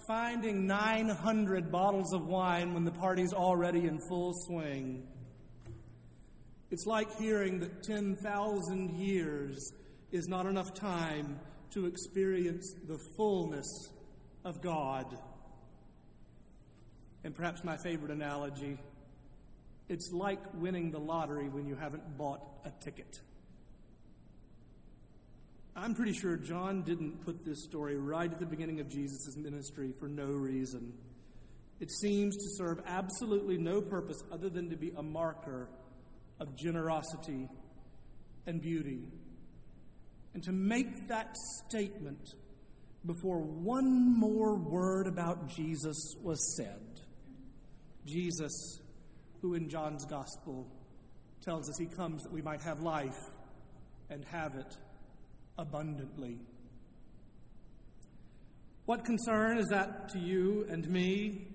finding 0.10 0.66
900 0.66 1.72
bottles 1.72 2.14
of 2.14 2.26
wine 2.26 2.74
when 2.74 2.84
the 2.84 2.90
party's 2.90 3.32
already 3.32 3.86
in 3.86 4.00
full 4.10 4.34
swing. 4.48 5.08
It's 6.72 6.88
like 6.88 7.16
hearing 7.20 7.60
that 7.60 7.84
10,000 7.84 8.96
years 8.96 9.72
is 10.12 10.28
not 10.28 10.48
enough 10.48 10.74
time 10.74 11.40
to 11.76 11.86
experience 11.86 12.74
the 12.88 12.98
fullness 13.16 13.68
of 14.44 14.60
God. 14.64 15.16
And 17.24 17.36
perhaps 17.36 17.64
my 17.64 17.78
favorite 17.78 18.10
analogy 18.10 18.80
it's 19.90 20.12
like 20.12 20.40
winning 20.56 20.92
the 20.92 21.00
lottery 21.00 21.50
when 21.50 21.68
you 21.68 21.76
haven't 21.76 22.18
bought 22.18 22.42
a 22.64 22.72
ticket. 22.84 23.20
I'm 25.82 25.96
pretty 25.96 26.12
sure 26.12 26.36
John 26.36 26.82
didn't 26.82 27.24
put 27.26 27.46
this 27.46 27.64
story 27.64 27.96
right 27.96 28.30
at 28.30 28.38
the 28.38 28.46
beginning 28.46 28.82
of 28.82 28.90
Jesus' 28.90 29.38
ministry 29.38 29.94
for 29.98 30.10
no 30.10 30.26
reason. 30.26 30.92
It 31.80 31.90
seems 31.90 32.36
to 32.36 32.50
serve 32.58 32.82
absolutely 32.86 33.58
no 33.58 33.80
purpose 33.80 34.22
other 34.30 34.50
than 34.50 34.70
to 34.72 34.76
be 34.76 34.92
a 34.98 35.02
marker 35.02 35.70
of 36.42 36.54
generosity 36.58 37.48
and 38.46 38.62
beauty. 38.62 39.08
And 40.34 40.44
to 40.44 40.52
make 40.52 41.08
that 41.08 41.38
statement 41.66 42.28
before 43.06 43.40
one 43.40 44.20
more 44.20 44.58
word 44.58 45.08
about 45.08 45.48
Jesus 45.48 46.18
was 46.22 46.58
said. 46.58 47.00
Jesus, 48.06 48.82
who 49.42 49.54
in 49.54 49.70
John's 49.70 50.04
Gospel 50.04 50.68
tells 51.42 51.70
us 51.70 51.78
he 51.80 51.86
comes 51.86 52.22
that 52.24 52.34
we 52.34 52.42
might 52.42 52.60
have 52.60 52.82
life 52.82 53.18
and 54.10 54.26
have 54.26 54.56
it 54.56 54.78
abundantly. 55.60 56.38
What 58.86 59.04
concern 59.04 59.58
is 59.58 59.68
that 59.68 60.10
to 60.10 60.20
you 60.20 60.66
and 60.70 60.90
me? 60.90 61.48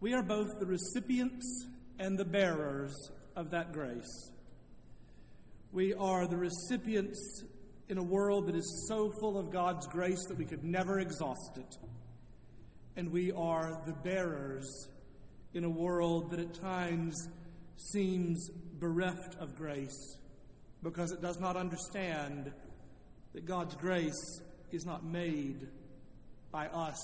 We 0.00 0.14
are 0.14 0.22
both 0.22 0.48
the 0.58 0.66
recipients 0.66 1.66
and 1.98 2.18
the 2.18 2.24
bearers 2.24 2.94
of 3.36 3.50
that 3.50 3.72
grace. 3.72 4.30
We 5.70 5.92
are 5.94 6.26
the 6.26 6.36
recipients 6.36 7.44
in 7.88 7.98
a 7.98 8.02
world 8.02 8.46
that 8.46 8.56
is 8.56 8.86
so 8.88 9.12
full 9.20 9.38
of 9.38 9.52
God's 9.52 9.86
grace 9.88 10.24
that 10.28 10.38
we 10.38 10.46
could 10.46 10.64
never 10.64 10.98
exhaust 10.98 11.58
it. 11.58 11.76
And 12.96 13.12
we 13.12 13.32
are 13.32 13.82
the 13.86 13.92
bearers 13.92 14.88
in 15.52 15.64
a 15.64 15.70
world 15.70 16.30
that 16.30 16.40
at 16.40 16.54
times 16.54 17.28
seems 17.76 18.48
bereft 18.78 19.36
of 19.38 19.54
grace 19.54 20.18
because 20.84 21.10
it 21.10 21.22
does 21.22 21.40
not 21.40 21.56
understand 21.56 22.52
that 23.32 23.46
God's 23.46 23.74
grace 23.74 24.40
is 24.70 24.84
not 24.84 25.02
made 25.02 25.66
by 26.52 26.66
us, 26.68 27.00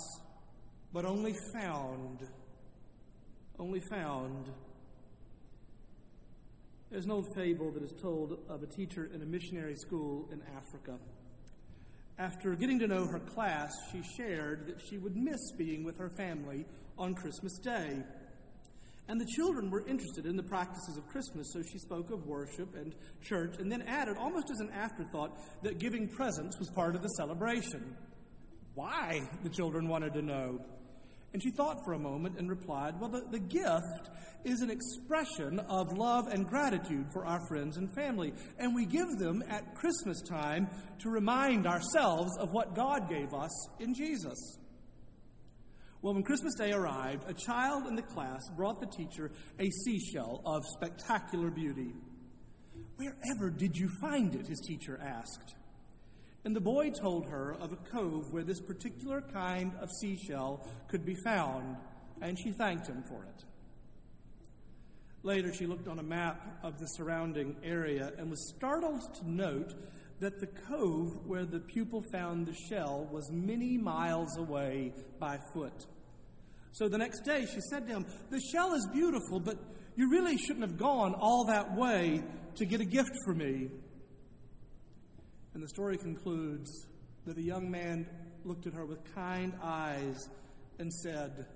but 0.92 1.04
only 1.06 1.34
found, 1.54 2.28
only 3.58 3.80
found. 3.90 4.52
There's 6.90 7.06
an 7.06 7.10
old 7.10 7.26
fable 7.34 7.72
that 7.72 7.82
is 7.82 7.94
told 8.02 8.38
of 8.48 8.62
a 8.62 8.66
teacher 8.66 9.10
in 9.14 9.22
a 9.22 9.26
missionary 9.26 9.76
school 9.76 10.28
in 10.30 10.42
Africa. 10.56 10.98
After 12.18 12.54
getting 12.54 12.78
to 12.80 12.86
know 12.86 13.06
her 13.06 13.18
class, 13.18 13.72
she 13.90 14.02
shared 14.16 14.66
that 14.66 14.80
she 14.88 14.98
would 14.98 15.16
miss 15.16 15.40
being 15.56 15.84
with 15.84 15.96
her 15.96 16.10
family 16.10 16.66
on 16.98 17.14
Christmas 17.14 17.58
Day. 17.58 18.02
And 19.10 19.20
the 19.20 19.26
children 19.26 19.70
were 19.70 19.84
interested 19.88 20.24
in 20.24 20.36
the 20.36 20.42
practices 20.44 20.96
of 20.96 21.08
Christmas, 21.08 21.50
so 21.52 21.62
she 21.62 21.78
spoke 21.78 22.12
of 22.12 22.28
worship 22.28 22.76
and 22.76 22.94
church, 23.20 23.56
and 23.58 23.70
then 23.70 23.82
added, 23.82 24.16
almost 24.16 24.46
as 24.52 24.60
an 24.60 24.70
afterthought, 24.70 25.36
that 25.64 25.80
giving 25.80 26.06
presents 26.06 26.56
was 26.60 26.70
part 26.70 26.94
of 26.94 27.02
the 27.02 27.08
celebration. 27.08 27.96
Why? 28.74 29.28
The 29.42 29.48
children 29.48 29.88
wanted 29.88 30.14
to 30.14 30.22
know. 30.22 30.60
And 31.32 31.42
she 31.42 31.50
thought 31.50 31.84
for 31.84 31.94
a 31.94 31.98
moment 31.98 32.38
and 32.38 32.48
replied, 32.48 33.00
Well, 33.00 33.10
the, 33.10 33.24
the 33.28 33.40
gift 33.40 34.10
is 34.44 34.60
an 34.60 34.70
expression 34.70 35.58
of 35.58 35.98
love 35.98 36.28
and 36.28 36.46
gratitude 36.46 37.06
for 37.12 37.26
our 37.26 37.44
friends 37.48 37.78
and 37.78 37.92
family, 37.92 38.32
and 38.60 38.76
we 38.76 38.86
give 38.86 39.18
them 39.18 39.42
at 39.48 39.74
Christmas 39.74 40.22
time 40.22 40.68
to 41.00 41.10
remind 41.10 41.66
ourselves 41.66 42.30
of 42.38 42.52
what 42.52 42.76
God 42.76 43.08
gave 43.08 43.34
us 43.34 43.50
in 43.80 43.92
Jesus. 43.92 44.59
Well, 46.02 46.14
when 46.14 46.22
Christmas 46.22 46.54
Day 46.54 46.72
arrived, 46.72 47.28
a 47.28 47.34
child 47.34 47.86
in 47.86 47.94
the 47.94 48.02
class 48.02 48.40
brought 48.56 48.80
the 48.80 48.86
teacher 48.86 49.30
a 49.58 49.68
seashell 49.68 50.40
of 50.46 50.64
spectacular 50.66 51.50
beauty. 51.50 51.92
Wherever 52.96 53.50
did 53.50 53.76
you 53.76 53.90
find 54.00 54.34
it? 54.34 54.46
his 54.46 54.60
teacher 54.66 54.98
asked. 55.02 55.56
And 56.44 56.56
the 56.56 56.60
boy 56.60 56.90
told 56.90 57.26
her 57.26 57.54
of 57.60 57.72
a 57.72 57.76
cove 57.76 58.32
where 58.32 58.44
this 58.44 58.62
particular 58.62 59.20
kind 59.20 59.72
of 59.78 59.90
seashell 60.00 60.66
could 60.88 61.04
be 61.04 61.16
found, 61.22 61.76
and 62.22 62.38
she 62.38 62.52
thanked 62.52 62.86
him 62.86 63.02
for 63.06 63.22
it. 63.24 63.44
Later, 65.22 65.52
she 65.52 65.66
looked 65.66 65.86
on 65.86 65.98
a 65.98 66.02
map 66.02 66.60
of 66.62 66.78
the 66.78 66.86
surrounding 66.86 67.56
area 67.62 68.12
and 68.16 68.30
was 68.30 68.54
startled 68.56 69.02
to 69.16 69.30
note 69.30 69.74
that 70.20 70.38
the 70.38 70.46
cove 70.46 71.26
where 71.26 71.46
the 71.46 71.60
pupil 71.60 72.02
found 72.12 72.46
the 72.46 72.54
shell 72.68 73.08
was 73.10 73.30
many 73.32 73.78
miles 73.78 74.36
away 74.36 74.92
by 75.18 75.38
foot. 75.54 75.86
So 76.72 76.88
the 76.88 76.98
next 76.98 77.24
day 77.24 77.46
she 77.46 77.60
said 77.70 77.86
to 77.86 77.92
him, 77.94 78.06
The 78.30 78.40
shell 78.52 78.74
is 78.74 78.86
beautiful, 78.92 79.40
but 79.40 79.56
you 79.96 80.10
really 80.10 80.36
shouldn't 80.36 80.62
have 80.62 80.78
gone 80.78 81.14
all 81.14 81.46
that 81.46 81.74
way 81.74 82.22
to 82.56 82.66
get 82.66 82.80
a 82.80 82.84
gift 82.84 83.12
for 83.24 83.34
me. 83.34 83.70
And 85.54 85.62
the 85.62 85.68
story 85.68 85.96
concludes 85.96 86.86
that 87.26 87.36
the 87.36 87.42
young 87.42 87.70
man 87.70 88.06
looked 88.44 88.66
at 88.66 88.74
her 88.74 88.84
with 88.84 88.98
kind 89.14 89.54
eyes 89.62 90.28
and 90.78 90.92
said, 90.92 91.46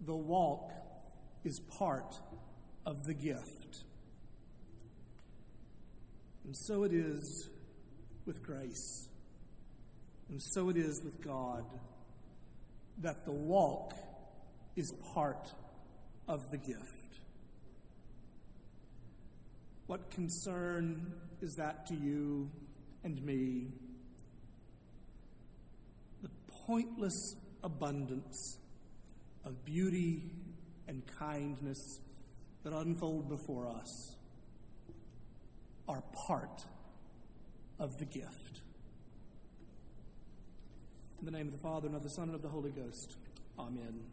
The 0.00 0.16
walk 0.16 0.72
is 1.44 1.60
part 1.78 2.14
of 2.84 2.96
the 3.04 3.14
gift. 3.14 3.84
And 6.44 6.56
so 6.56 6.84
it 6.84 6.92
is 6.92 7.50
with 8.28 8.42
grace. 8.44 9.08
And 10.28 10.40
so 10.40 10.68
it 10.68 10.76
is 10.76 11.02
with 11.02 11.20
God 11.24 11.64
that 12.98 13.24
the 13.24 13.32
walk 13.32 13.94
is 14.76 14.92
part 15.14 15.48
of 16.28 16.50
the 16.50 16.58
gift. 16.58 17.20
What 19.86 20.10
concern 20.10 21.14
is 21.40 21.56
that 21.56 21.86
to 21.86 21.94
you 21.94 22.50
and 23.02 23.24
me? 23.24 23.68
The 26.22 26.28
pointless 26.66 27.34
abundance 27.64 28.58
of 29.46 29.64
beauty 29.64 30.30
and 30.86 31.02
kindness 31.18 32.00
that 32.62 32.74
unfold 32.74 33.30
before 33.30 33.66
us 33.68 34.16
are 35.88 36.02
part 36.26 36.66
of 37.78 37.98
the 37.98 38.04
gift. 38.04 38.60
In 41.20 41.24
the 41.24 41.30
name 41.30 41.46
of 41.46 41.52
the 41.52 41.58
Father, 41.58 41.86
and 41.86 41.96
of 41.96 42.02
the 42.02 42.10
Son, 42.10 42.24
and 42.24 42.34
of 42.34 42.42
the 42.42 42.48
Holy 42.48 42.70
Ghost. 42.70 43.16
Amen. 43.58 44.04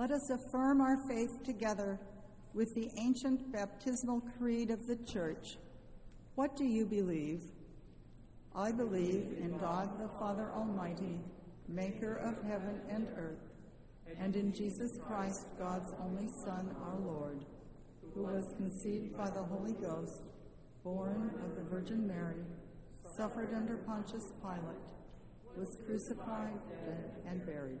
Let 0.00 0.12
us 0.12 0.30
affirm 0.30 0.80
our 0.80 0.96
faith 1.06 1.44
together 1.44 2.00
with 2.54 2.74
the 2.74 2.88
ancient 2.96 3.52
baptismal 3.52 4.22
creed 4.38 4.70
of 4.70 4.86
the 4.86 4.96
Church. 4.96 5.58
What 6.36 6.56
do 6.56 6.64
you 6.64 6.86
believe? 6.86 7.42
I 8.56 8.72
believe 8.72 9.36
in 9.38 9.58
God 9.58 9.98
the 9.98 10.08
Father 10.18 10.52
Almighty, 10.56 11.20
maker 11.68 12.14
of 12.14 12.42
heaven 12.48 12.80
and 12.88 13.08
earth, 13.18 13.44
and 14.18 14.36
in 14.36 14.54
Jesus 14.54 14.96
Christ, 15.06 15.48
God's 15.58 15.92
only 16.02 16.30
Son, 16.46 16.74
our 16.82 16.98
Lord, 16.98 17.44
who 18.14 18.22
was 18.22 18.54
conceived 18.56 19.14
by 19.18 19.28
the 19.28 19.42
Holy 19.42 19.74
Ghost, 19.74 20.22
born 20.82 21.30
of 21.44 21.56
the 21.56 21.70
Virgin 21.70 22.06
Mary, 22.06 22.46
suffered 23.18 23.52
under 23.54 23.76
Pontius 23.76 24.32
Pilate, 24.40 24.94
was 25.58 25.76
crucified, 25.84 26.58
dead, 26.70 27.10
and 27.26 27.44
buried. 27.44 27.80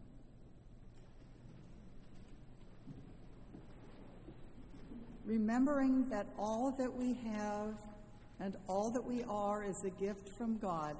Remembering 5.25 6.09
that 6.09 6.27
all 6.37 6.73
that 6.77 6.93
we 6.93 7.13
have 7.25 7.75
and 8.39 8.55
all 8.67 8.91
that 8.91 9.03
we 9.03 9.23
are 9.23 9.63
is 9.63 9.83
a 9.83 9.89
gift 9.89 10.29
from 10.37 10.57
God, 10.57 10.95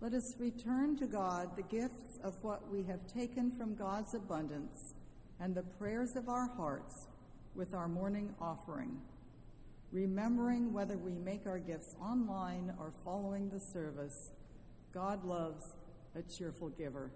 let 0.00 0.12
us 0.12 0.34
return 0.38 0.96
to 0.98 1.06
God 1.06 1.56
the 1.56 1.62
gifts 1.62 2.18
of 2.22 2.34
what 2.42 2.70
we 2.70 2.84
have 2.84 3.00
taken 3.12 3.50
from 3.50 3.74
God's 3.74 4.14
abundance 4.14 4.94
and 5.40 5.54
the 5.54 5.62
prayers 5.62 6.14
of 6.14 6.28
our 6.28 6.48
hearts 6.56 7.08
with 7.54 7.74
our 7.74 7.88
morning 7.88 8.34
offering, 8.40 8.96
remembering 9.90 10.72
whether 10.72 10.96
we 10.96 11.12
make 11.12 11.46
our 11.46 11.58
gifts 11.58 11.96
online 12.00 12.72
or 12.78 12.92
following 13.04 13.48
the 13.48 13.58
service, 13.58 14.30
God 14.92 15.24
loves 15.24 15.74
a 16.14 16.22
cheerful 16.22 16.68
giver. 16.68 17.10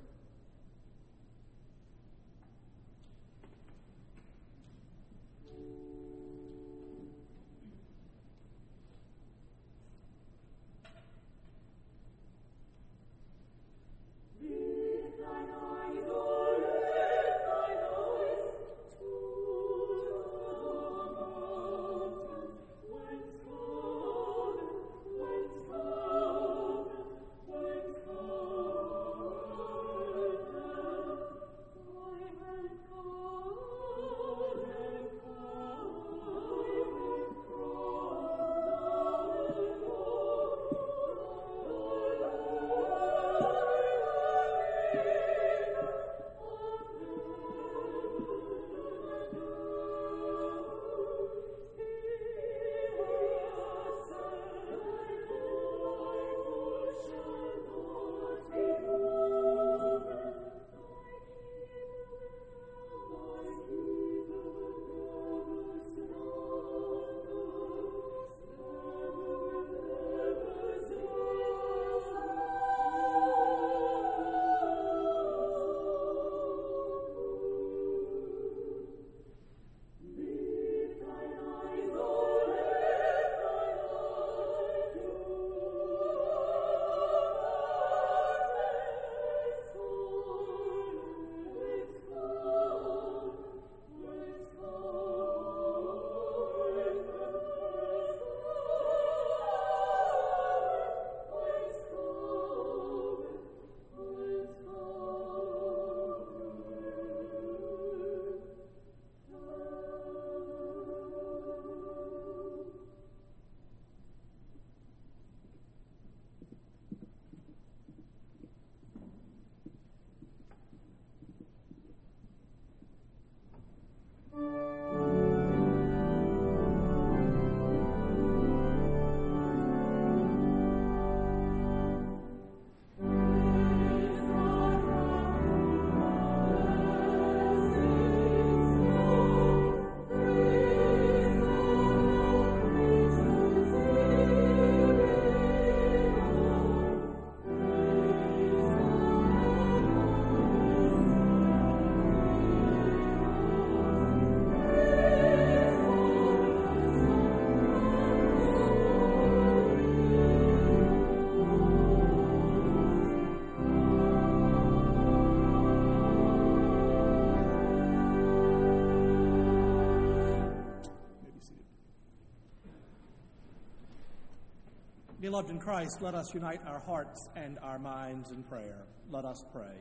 Beloved 175.33 175.49
in 175.49 175.59
Christ, 175.61 176.03
let 176.03 176.15
us 176.15 176.35
unite 176.35 176.61
our 176.67 176.81
hearts 176.81 177.27
and 177.37 177.59
our 177.63 177.79
minds 177.79 178.31
in 178.33 178.43
prayer. 178.43 178.85
Let 179.11 179.25
us 179.25 179.43
pray. 179.51 179.79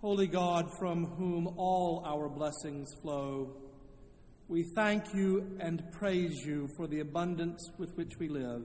Holy 0.00 0.26
God, 0.26 0.70
from 0.78 1.04
whom 1.04 1.48
all 1.58 2.02
our 2.06 2.30
blessings 2.30 2.88
flow, 3.02 3.58
we 4.48 4.64
thank 4.74 5.12
you 5.12 5.54
and 5.60 5.82
praise 5.92 6.46
you 6.46 6.66
for 6.78 6.86
the 6.86 7.00
abundance 7.00 7.60
with 7.76 7.94
which 7.96 8.12
we 8.18 8.30
live. 8.30 8.64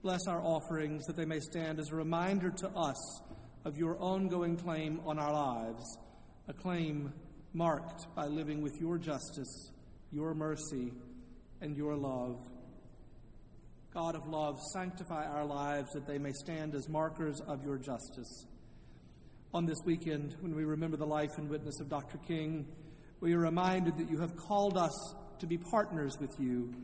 Bless 0.00 0.26
our 0.26 0.40
offerings 0.40 1.04
that 1.04 1.16
they 1.16 1.26
may 1.26 1.40
stand 1.40 1.78
as 1.78 1.90
a 1.90 1.96
reminder 1.96 2.50
to 2.50 2.68
us 2.70 3.20
of 3.66 3.76
your 3.76 3.98
ongoing 4.02 4.56
claim 4.56 5.02
on 5.04 5.18
our 5.18 5.34
lives, 5.34 5.98
a 6.48 6.54
claim 6.54 7.12
marked 7.52 8.06
by 8.14 8.24
living 8.24 8.62
with 8.62 8.80
your 8.80 8.96
justice, 8.96 9.70
your 10.10 10.32
mercy, 10.32 10.94
and 11.60 11.76
your 11.76 11.94
love. 11.94 12.55
God 13.96 14.14
of 14.14 14.28
love, 14.28 14.60
sanctify 14.74 15.24
our 15.24 15.46
lives 15.46 15.90
that 15.94 16.06
they 16.06 16.18
may 16.18 16.32
stand 16.32 16.74
as 16.74 16.86
markers 16.86 17.40
of 17.48 17.64
your 17.64 17.78
justice. 17.78 18.44
On 19.54 19.64
this 19.64 19.78
weekend, 19.86 20.36
when 20.42 20.54
we 20.54 20.64
remember 20.66 20.98
the 20.98 21.06
life 21.06 21.30
and 21.38 21.48
witness 21.48 21.80
of 21.80 21.88
Dr. 21.88 22.18
King, 22.18 22.66
we 23.20 23.32
are 23.32 23.38
reminded 23.38 23.96
that 23.96 24.10
you 24.10 24.20
have 24.20 24.36
called 24.36 24.76
us 24.76 24.92
to 25.38 25.46
be 25.46 25.56
partners 25.56 26.18
with 26.20 26.28
you, 26.38 26.74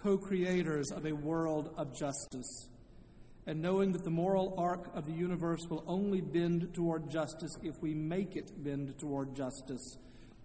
co 0.00 0.16
creators 0.16 0.92
of 0.92 1.06
a 1.06 1.12
world 1.12 1.74
of 1.76 1.92
justice. 1.92 2.68
And 3.48 3.60
knowing 3.60 3.90
that 3.90 4.04
the 4.04 4.10
moral 4.10 4.54
arc 4.56 4.94
of 4.94 5.06
the 5.06 5.12
universe 5.12 5.66
will 5.68 5.82
only 5.88 6.20
bend 6.20 6.72
toward 6.72 7.10
justice 7.10 7.56
if 7.64 7.74
we 7.82 7.94
make 7.94 8.36
it 8.36 8.52
bend 8.62 8.96
toward 9.00 9.34
justice, 9.34 9.96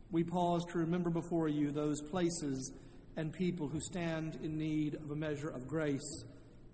we 0.10 0.24
pause 0.24 0.66
to 0.72 0.80
remember 0.80 1.12
before 1.12 1.50
you 1.50 1.70
those 1.70 2.02
places 2.10 2.72
and 3.18 3.32
people 3.32 3.68
who 3.68 3.80
stand 3.80 4.40
in 4.44 4.58
need 4.58 4.96
of 4.96 5.12
a 5.12 5.16
measure 5.16 5.50
of 5.50 5.68
grace 5.68 6.24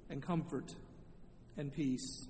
and 0.10 0.22
comfort 0.22 0.72
and 1.58 1.72
peace. 1.72 2.28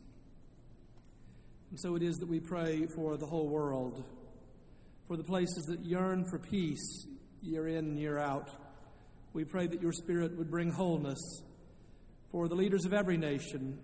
And 1.70 1.80
so 1.80 1.96
it 1.96 2.04
is 2.04 2.18
that 2.18 2.28
we 2.28 2.40
pray 2.40 2.86
for 2.96 3.16
the 3.18 3.26
whole 3.26 3.48
world, 3.48 4.04
for 5.08 5.16
the 5.16 5.24
places 5.24 5.64
that 5.70 5.86
yearn 5.86 6.26
for 6.30 6.40
peace 6.40 7.08
year 7.42 7.68
in 7.68 7.78
and 7.78 8.00
year 8.00 8.20
out. 8.20 8.50
We 9.34 9.46
pray 9.46 9.68
that 9.68 9.82
your 9.82 9.94
Spirit 9.94 10.38
would 10.38 10.52
bring 10.52 10.72
wholeness. 10.72 11.20
For 12.32 12.48
the 12.48 12.56
leaders 12.56 12.86
of 12.86 12.94
every 12.94 13.18
nation, 13.18 13.80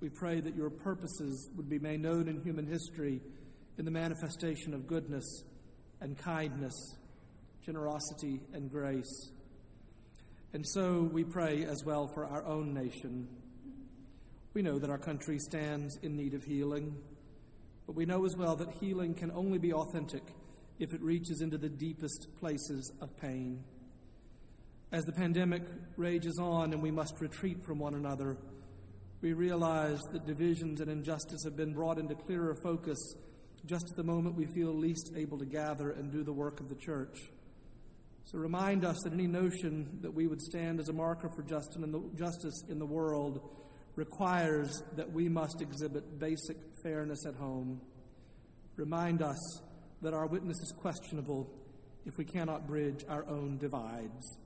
we 0.00 0.08
pray 0.08 0.40
that 0.40 0.56
your 0.56 0.70
purposes 0.70 1.48
would 1.56 1.68
be 1.68 1.78
made 1.78 2.00
known 2.00 2.28
in 2.28 2.42
human 2.42 2.66
history 2.66 3.20
in 3.78 3.84
the 3.84 3.90
manifestation 3.90 4.74
of 4.74 4.86
goodness 4.86 5.44
and 6.00 6.18
kindness, 6.18 6.74
generosity 7.64 8.40
and 8.52 8.70
grace. 8.70 9.30
And 10.52 10.66
so 10.66 11.02
we 11.12 11.24
pray 11.24 11.64
as 11.64 11.84
well 11.84 12.08
for 12.08 12.24
our 12.24 12.44
own 12.46 12.72
nation. 12.72 13.28
We 14.54 14.62
know 14.62 14.78
that 14.78 14.88
our 14.88 14.98
country 14.98 15.38
stands 15.38 15.98
in 16.02 16.16
need 16.16 16.32
of 16.32 16.42
healing, 16.42 16.96
but 17.86 17.94
we 17.94 18.06
know 18.06 18.24
as 18.24 18.34
well 18.36 18.56
that 18.56 18.70
healing 18.80 19.14
can 19.14 19.30
only 19.32 19.58
be 19.58 19.74
authentic 19.74 20.22
if 20.78 20.94
it 20.94 21.02
reaches 21.02 21.42
into 21.42 21.58
the 21.58 21.68
deepest 21.68 22.28
places 22.40 22.90
of 23.02 23.14
pain. 23.18 23.62
As 24.90 25.04
the 25.04 25.12
pandemic 25.12 25.64
rages 25.96 26.38
on 26.40 26.72
and 26.72 26.82
we 26.82 26.90
must 26.90 27.20
retreat 27.20 27.58
from 27.66 27.78
one 27.78 27.94
another, 27.94 28.38
we 29.20 29.34
realize 29.34 30.00
that 30.12 30.24
divisions 30.24 30.80
and 30.80 30.90
injustice 30.90 31.44
have 31.44 31.56
been 31.56 31.74
brought 31.74 31.98
into 31.98 32.14
clearer 32.14 32.56
focus 32.62 32.98
just 33.66 33.90
at 33.90 33.96
the 33.96 34.04
moment 34.04 34.34
we 34.34 34.46
feel 34.46 34.72
least 34.72 35.12
able 35.14 35.36
to 35.36 35.44
gather 35.44 35.90
and 35.90 36.10
do 36.10 36.22
the 36.22 36.32
work 36.32 36.60
of 36.60 36.70
the 36.70 36.76
church. 36.76 37.18
So 38.30 38.36
remind 38.36 38.84
us 38.84 38.98
that 39.04 39.14
any 39.14 39.26
notion 39.26 40.00
that 40.02 40.12
we 40.12 40.26
would 40.26 40.42
stand 40.42 40.80
as 40.80 40.90
a 40.90 40.92
marker 40.92 41.30
for 41.34 41.42
justice 41.42 42.62
in 42.68 42.78
the 42.78 42.84
world 42.84 43.40
requires 43.96 44.82
that 44.96 45.10
we 45.10 45.30
must 45.30 45.62
exhibit 45.62 46.18
basic 46.18 46.58
fairness 46.82 47.24
at 47.26 47.34
home. 47.36 47.80
Remind 48.76 49.22
us 49.22 49.62
that 50.02 50.12
our 50.12 50.26
witness 50.26 50.58
is 50.58 50.74
questionable 50.78 51.48
if 52.04 52.18
we 52.18 52.24
cannot 52.26 52.66
bridge 52.66 53.02
our 53.08 53.26
own 53.30 53.56
divides. 53.56 54.36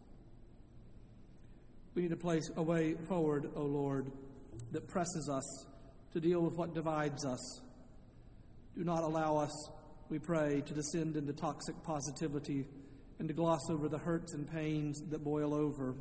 We 1.97 2.03
need 2.03 2.13
a 2.13 2.17
place, 2.17 2.49
a 2.55 2.63
way 2.63 2.95
forward, 3.09 3.51
O 3.57 3.65
Lord, 3.65 4.13
that 4.71 4.87
presses 4.87 5.29
us 5.29 5.67
to 6.13 6.21
deal 6.21 6.41
with 6.41 6.55
what 6.55 6.73
divides 6.73 7.27
us. 7.27 7.63
Do 8.77 8.85
not 8.85 9.03
allow 9.03 9.39
us, 9.39 9.71
we 10.09 10.21
pray, 10.21 10.63
to 10.67 10.73
descend 10.73 11.17
into 11.17 11.33
toxic 11.33 11.75
positivity 11.83 12.65
and 13.23 13.29
to 13.29 13.35
gloss 13.35 13.71
over 13.71 13.89
the 13.89 13.99
hurts 13.99 14.35
and 14.35 14.51
pains 14.51 15.01
that 15.11 15.23
boil 15.23 15.55
over. 15.55 15.95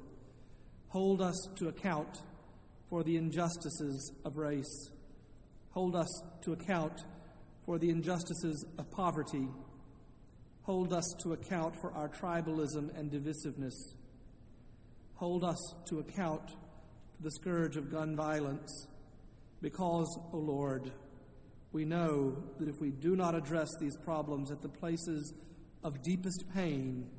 Hold 0.87 1.21
us 1.21 1.37
to 1.55 1.67
account 1.67 2.17
for 2.89 3.03
the 3.03 3.15
injustices 3.15 4.11
of 4.25 4.37
race. 4.37 4.89
Hold 5.69 5.95
us 5.95 6.09
to 6.43 6.53
account 6.53 6.99
for 7.63 7.77
the 7.77 7.91
injustices 7.91 8.65
of 8.79 8.89
poverty. 8.89 9.47
Hold 10.63 10.93
us 10.93 11.03
to 11.21 11.33
account 11.33 11.75
for 11.79 11.93
our 11.93 12.09
tribalism 12.09 12.89
and 12.97 13.11
divisiveness. 13.11 13.93
Hold 15.13 15.43
us 15.43 15.75
to 15.89 15.99
account 15.99 16.49
for 16.49 17.21
the 17.21 17.31
scourge 17.33 17.77
of 17.77 17.91
gun 17.91 18.15
violence. 18.15 18.87
Because, 19.61 20.07
O 20.17 20.29
oh 20.33 20.39
Lord, 20.39 20.91
we 21.71 21.85
know 21.85 22.35
that 22.57 22.67
if 22.67 22.81
we 22.81 22.89
do 22.89 23.15
not 23.15 23.35
address 23.35 23.69
these 23.79 23.95
problems 23.97 24.49
at 24.49 24.63
the 24.63 24.69
places 24.69 25.31
of 25.83 26.01
deepest 26.03 26.45
pain, 26.53 27.09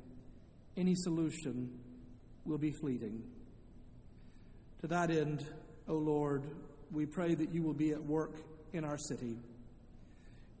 any 0.77 0.95
solution 0.95 1.69
will 2.45 2.57
be 2.57 2.71
fleeting. 2.71 3.23
To 4.81 4.87
that 4.87 5.11
end, 5.11 5.45
O 5.87 5.95
Lord, 5.95 6.43
we 6.91 7.05
pray 7.05 7.35
that 7.35 7.53
you 7.53 7.61
will 7.61 7.73
be 7.73 7.91
at 7.91 8.03
work 8.03 8.37
in 8.73 8.85
our 8.85 8.97
city. 8.97 9.37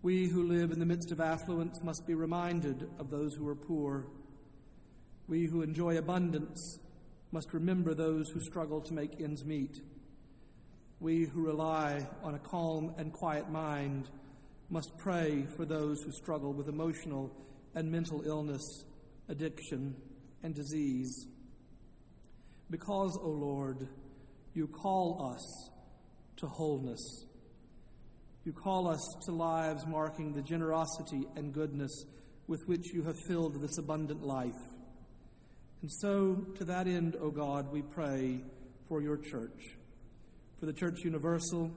We 0.01 0.27
who 0.27 0.43
live 0.43 0.71
in 0.71 0.79
the 0.79 0.85
midst 0.85 1.11
of 1.11 1.21
affluence 1.21 1.81
must 1.83 2.05
be 2.05 2.13
reminded 2.13 2.89
of 2.99 3.09
those 3.09 3.33
who 3.35 3.47
are 3.47 3.55
poor. 3.55 4.07
We 5.27 5.45
who 5.45 5.61
enjoy 5.61 5.97
abundance 5.97 6.79
must 7.31 7.53
remember 7.53 7.93
those 7.93 8.29
who 8.29 8.41
struggle 8.41 8.81
to 8.81 8.93
make 8.93 9.21
ends 9.21 9.45
meet. 9.45 9.81
We 10.99 11.25
who 11.25 11.45
rely 11.45 12.07
on 12.21 12.35
a 12.35 12.39
calm 12.39 12.93
and 12.97 13.13
quiet 13.13 13.49
mind 13.49 14.09
must 14.69 14.97
pray 14.97 15.47
for 15.55 15.65
those 15.65 16.01
who 16.01 16.11
struggle 16.11 16.53
with 16.53 16.67
emotional 16.67 17.31
and 17.75 17.91
mental 17.91 18.21
illness, 18.25 18.85
addiction, 19.29 19.95
and 20.43 20.53
disease. 20.53 21.27
Because, 22.69 23.17
O 23.21 23.29
Lord, 23.29 23.87
you 24.53 24.67
call 24.67 25.33
us 25.33 25.69
to 26.37 26.47
wholeness. 26.47 27.25
You 28.45 28.53
call 28.53 28.87
us 28.87 29.01
to 29.25 29.31
lives 29.31 29.85
marking 29.87 30.33
the 30.33 30.41
generosity 30.41 31.25
and 31.35 31.53
goodness 31.53 32.05
with 32.47 32.61
which 32.67 32.93
you 32.93 33.03
have 33.03 33.15
filled 33.27 33.61
this 33.61 33.77
abundant 33.77 34.21
life. 34.21 34.51
And 35.81 35.91
so, 35.91 36.45
to 36.57 36.65
that 36.65 36.87
end, 36.87 37.15
O 37.19 37.29
God, 37.29 37.71
we 37.71 37.81
pray 37.81 38.41
for 38.87 39.01
your 39.01 39.17
church, 39.17 39.59
for 40.59 40.65
the 40.65 40.73
Church 40.73 40.99
Universal, 41.03 41.71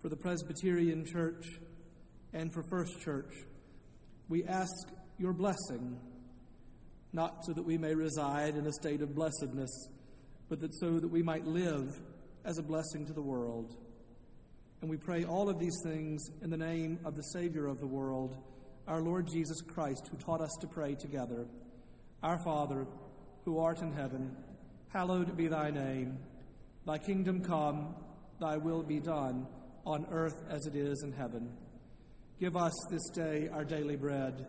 for 0.00 0.08
the 0.08 0.16
Presbyterian 0.16 1.04
Church, 1.04 1.44
and 2.32 2.52
for 2.52 2.62
First 2.70 3.00
Church. 3.00 3.32
We 4.28 4.44
ask 4.44 4.72
your 5.22 5.32
blessing, 5.32 5.96
not 7.12 7.44
so 7.44 7.52
that 7.52 7.64
we 7.64 7.78
may 7.78 7.94
reside 7.94 8.56
in 8.56 8.66
a 8.66 8.72
state 8.72 9.00
of 9.02 9.14
blessedness, 9.14 9.70
but 10.48 10.58
that 10.58 10.74
so 10.80 10.98
that 10.98 11.08
we 11.08 11.22
might 11.22 11.46
live 11.46 11.86
as 12.44 12.58
a 12.58 12.62
blessing 12.62 13.06
to 13.06 13.12
the 13.12 13.22
world. 13.22 13.72
And 14.80 14.90
we 14.90 14.96
pray 14.96 15.24
all 15.24 15.48
of 15.48 15.60
these 15.60 15.78
things 15.84 16.20
in 16.42 16.50
the 16.50 16.56
name 16.56 16.98
of 17.04 17.14
the 17.14 17.22
Savior 17.22 17.68
of 17.68 17.78
the 17.78 17.86
world, 17.86 18.36
our 18.88 19.00
Lord 19.00 19.28
Jesus 19.32 19.60
Christ, 19.60 20.08
who 20.10 20.16
taught 20.16 20.40
us 20.40 20.50
to 20.60 20.66
pray 20.66 20.96
together. 20.96 21.46
Our 22.24 22.42
Father, 22.44 22.84
who 23.44 23.60
art 23.60 23.80
in 23.80 23.92
heaven, 23.92 24.36
hallowed 24.92 25.36
be 25.36 25.46
thy 25.46 25.70
name. 25.70 26.18
Thy 26.84 26.98
kingdom 26.98 27.44
come, 27.44 27.94
thy 28.40 28.56
will 28.56 28.82
be 28.82 28.98
done, 28.98 29.46
on 29.86 30.04
earth 30.10 30.42
as 30.50 30.66
it 30.66 30.74
is 30.74 31.00
in 31.04 31.12
heaven. 31.12 31.52
Give 32.40 32.56
us 32.56 32.74
this 32.90 33.08
day 33.10 33.48
our 33.52 33.64
daily 33.64 33.94
bread 33.94 34.48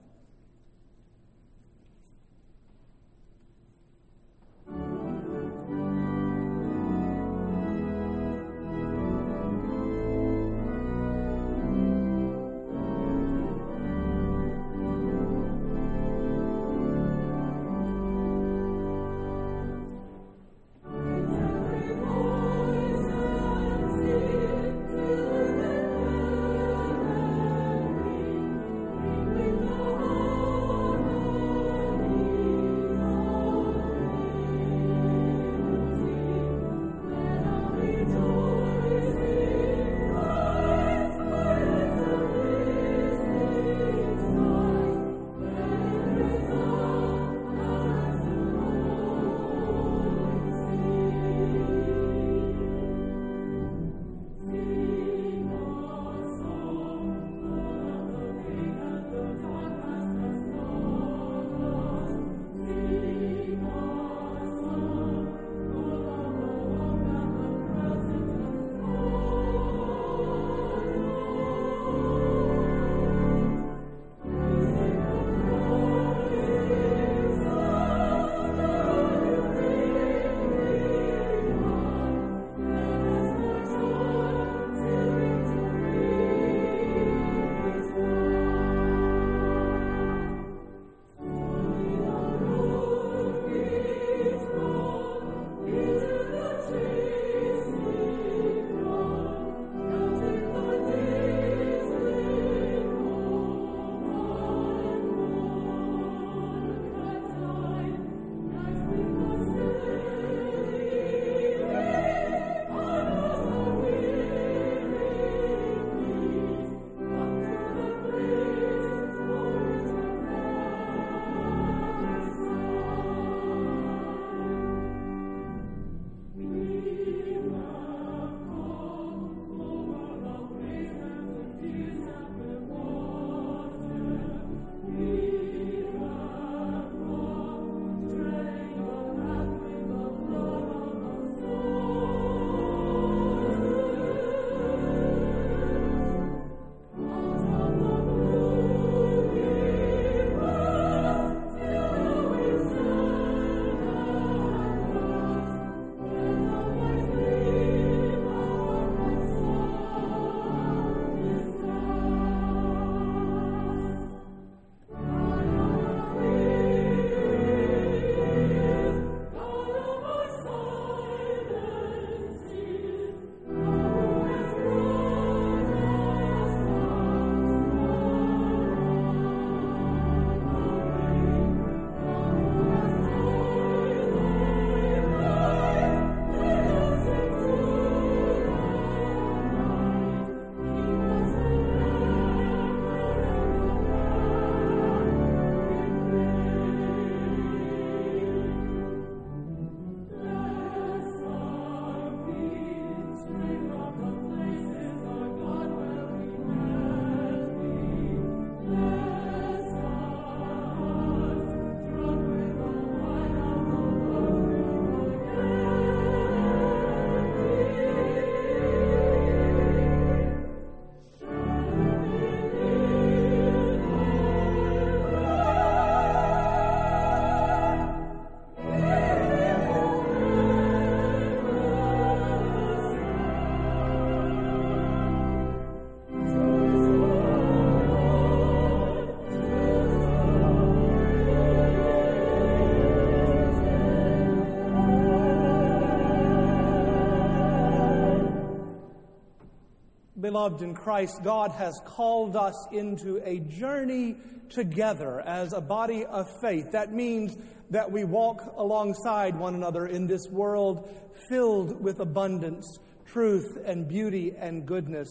Dearly 250.31 250.43
loved 250.43 250.61
in 250.61 250.73
Christ, 250.73 251.23
God 251.23 251.51
has 251.51 251.81
called 251.83 252.37
us 252.37 252.55
into 252.71 253.21
a 253.25 253.39
journey 253.39 254.15
together 254.49 255.19
as 255.19 255.51
a 255.51 255.59
body 255.59 256.05
of 256.05 256.25
faith. 256.39 256.71
That 256.71 256.93
means 256.93 257.35
that 257.69 257.91
we 257.91 258.05
walk 258.05 258.53
alongside 258.55 259.35
one 259.35 259.55
another 259.55 259.87
in 259.87 260.07
this 260.07 260.27
world 260.29 260.89
filled 261.27 261.83
with 261.83 261.99
abundance, 261.99 262.79
truth, 263.05 263.57
and 263.65 263.89
beauty 263.89 264.33
and 264.37 264.65
goodness. 264.65 265.09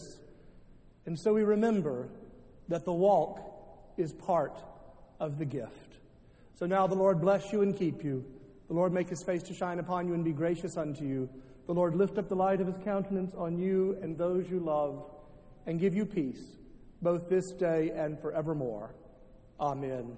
And 1.05 1.19
so 1.19 1.33
we 1.33 1.43
remember 1.43 2.09
that 2.69 2.83
the 2.83 2.93
walk 2.93 3.41
is 3.97 4.13
part 4.13 4.57
of 5.19 5.37
the 5.37 5.45
gift. 5.45 5.99
So 6.55 6.65
now 6.65 6.87
the 6.87 6.95
Lord 6.95 7.21
bless 7.21 7.51
you 7.51 7.61
and 7.61 7.77
keep 7.77 8.03
you. 8.03 8.25
The 8.69 8.73
Lord 8.73 8.91
make 8.91 9.09
his 9.09 9.23
face 9.23 9.43
to 9.43 9.53
shine 9.53 9.77
upon 9.77 10.07
you 10.07 10.15
and 10.15 10.25
be 10.25 10.33
gracious 10.33 10.77
unto 10.77 11.05
you. 11.05 11.29
The 11.71 11.75
Lord 11.75 11.95
lift 11.95 12.17
up 12.17 12.27
the 12.27 12.35
light 12.35 12.59
of 12.59 12.67
his 12.67 12.75
countenance 12.83 13.33
on 13.33 13.57
you 13.57 13.97
and 14.01 14.17
those 14.17 14.49
you 14.49 14.59
love 14.59 15.05
and 15.65 15.79
give 15.79 15.95
you 15.95 16.05
peace, 16.05 16.57
both 17.01 17.29
this 17.29 17.53
day 17.53 17.91
and 17.91 18.19
forevermore. 18.19 18.93
Amen. 19.57 20.17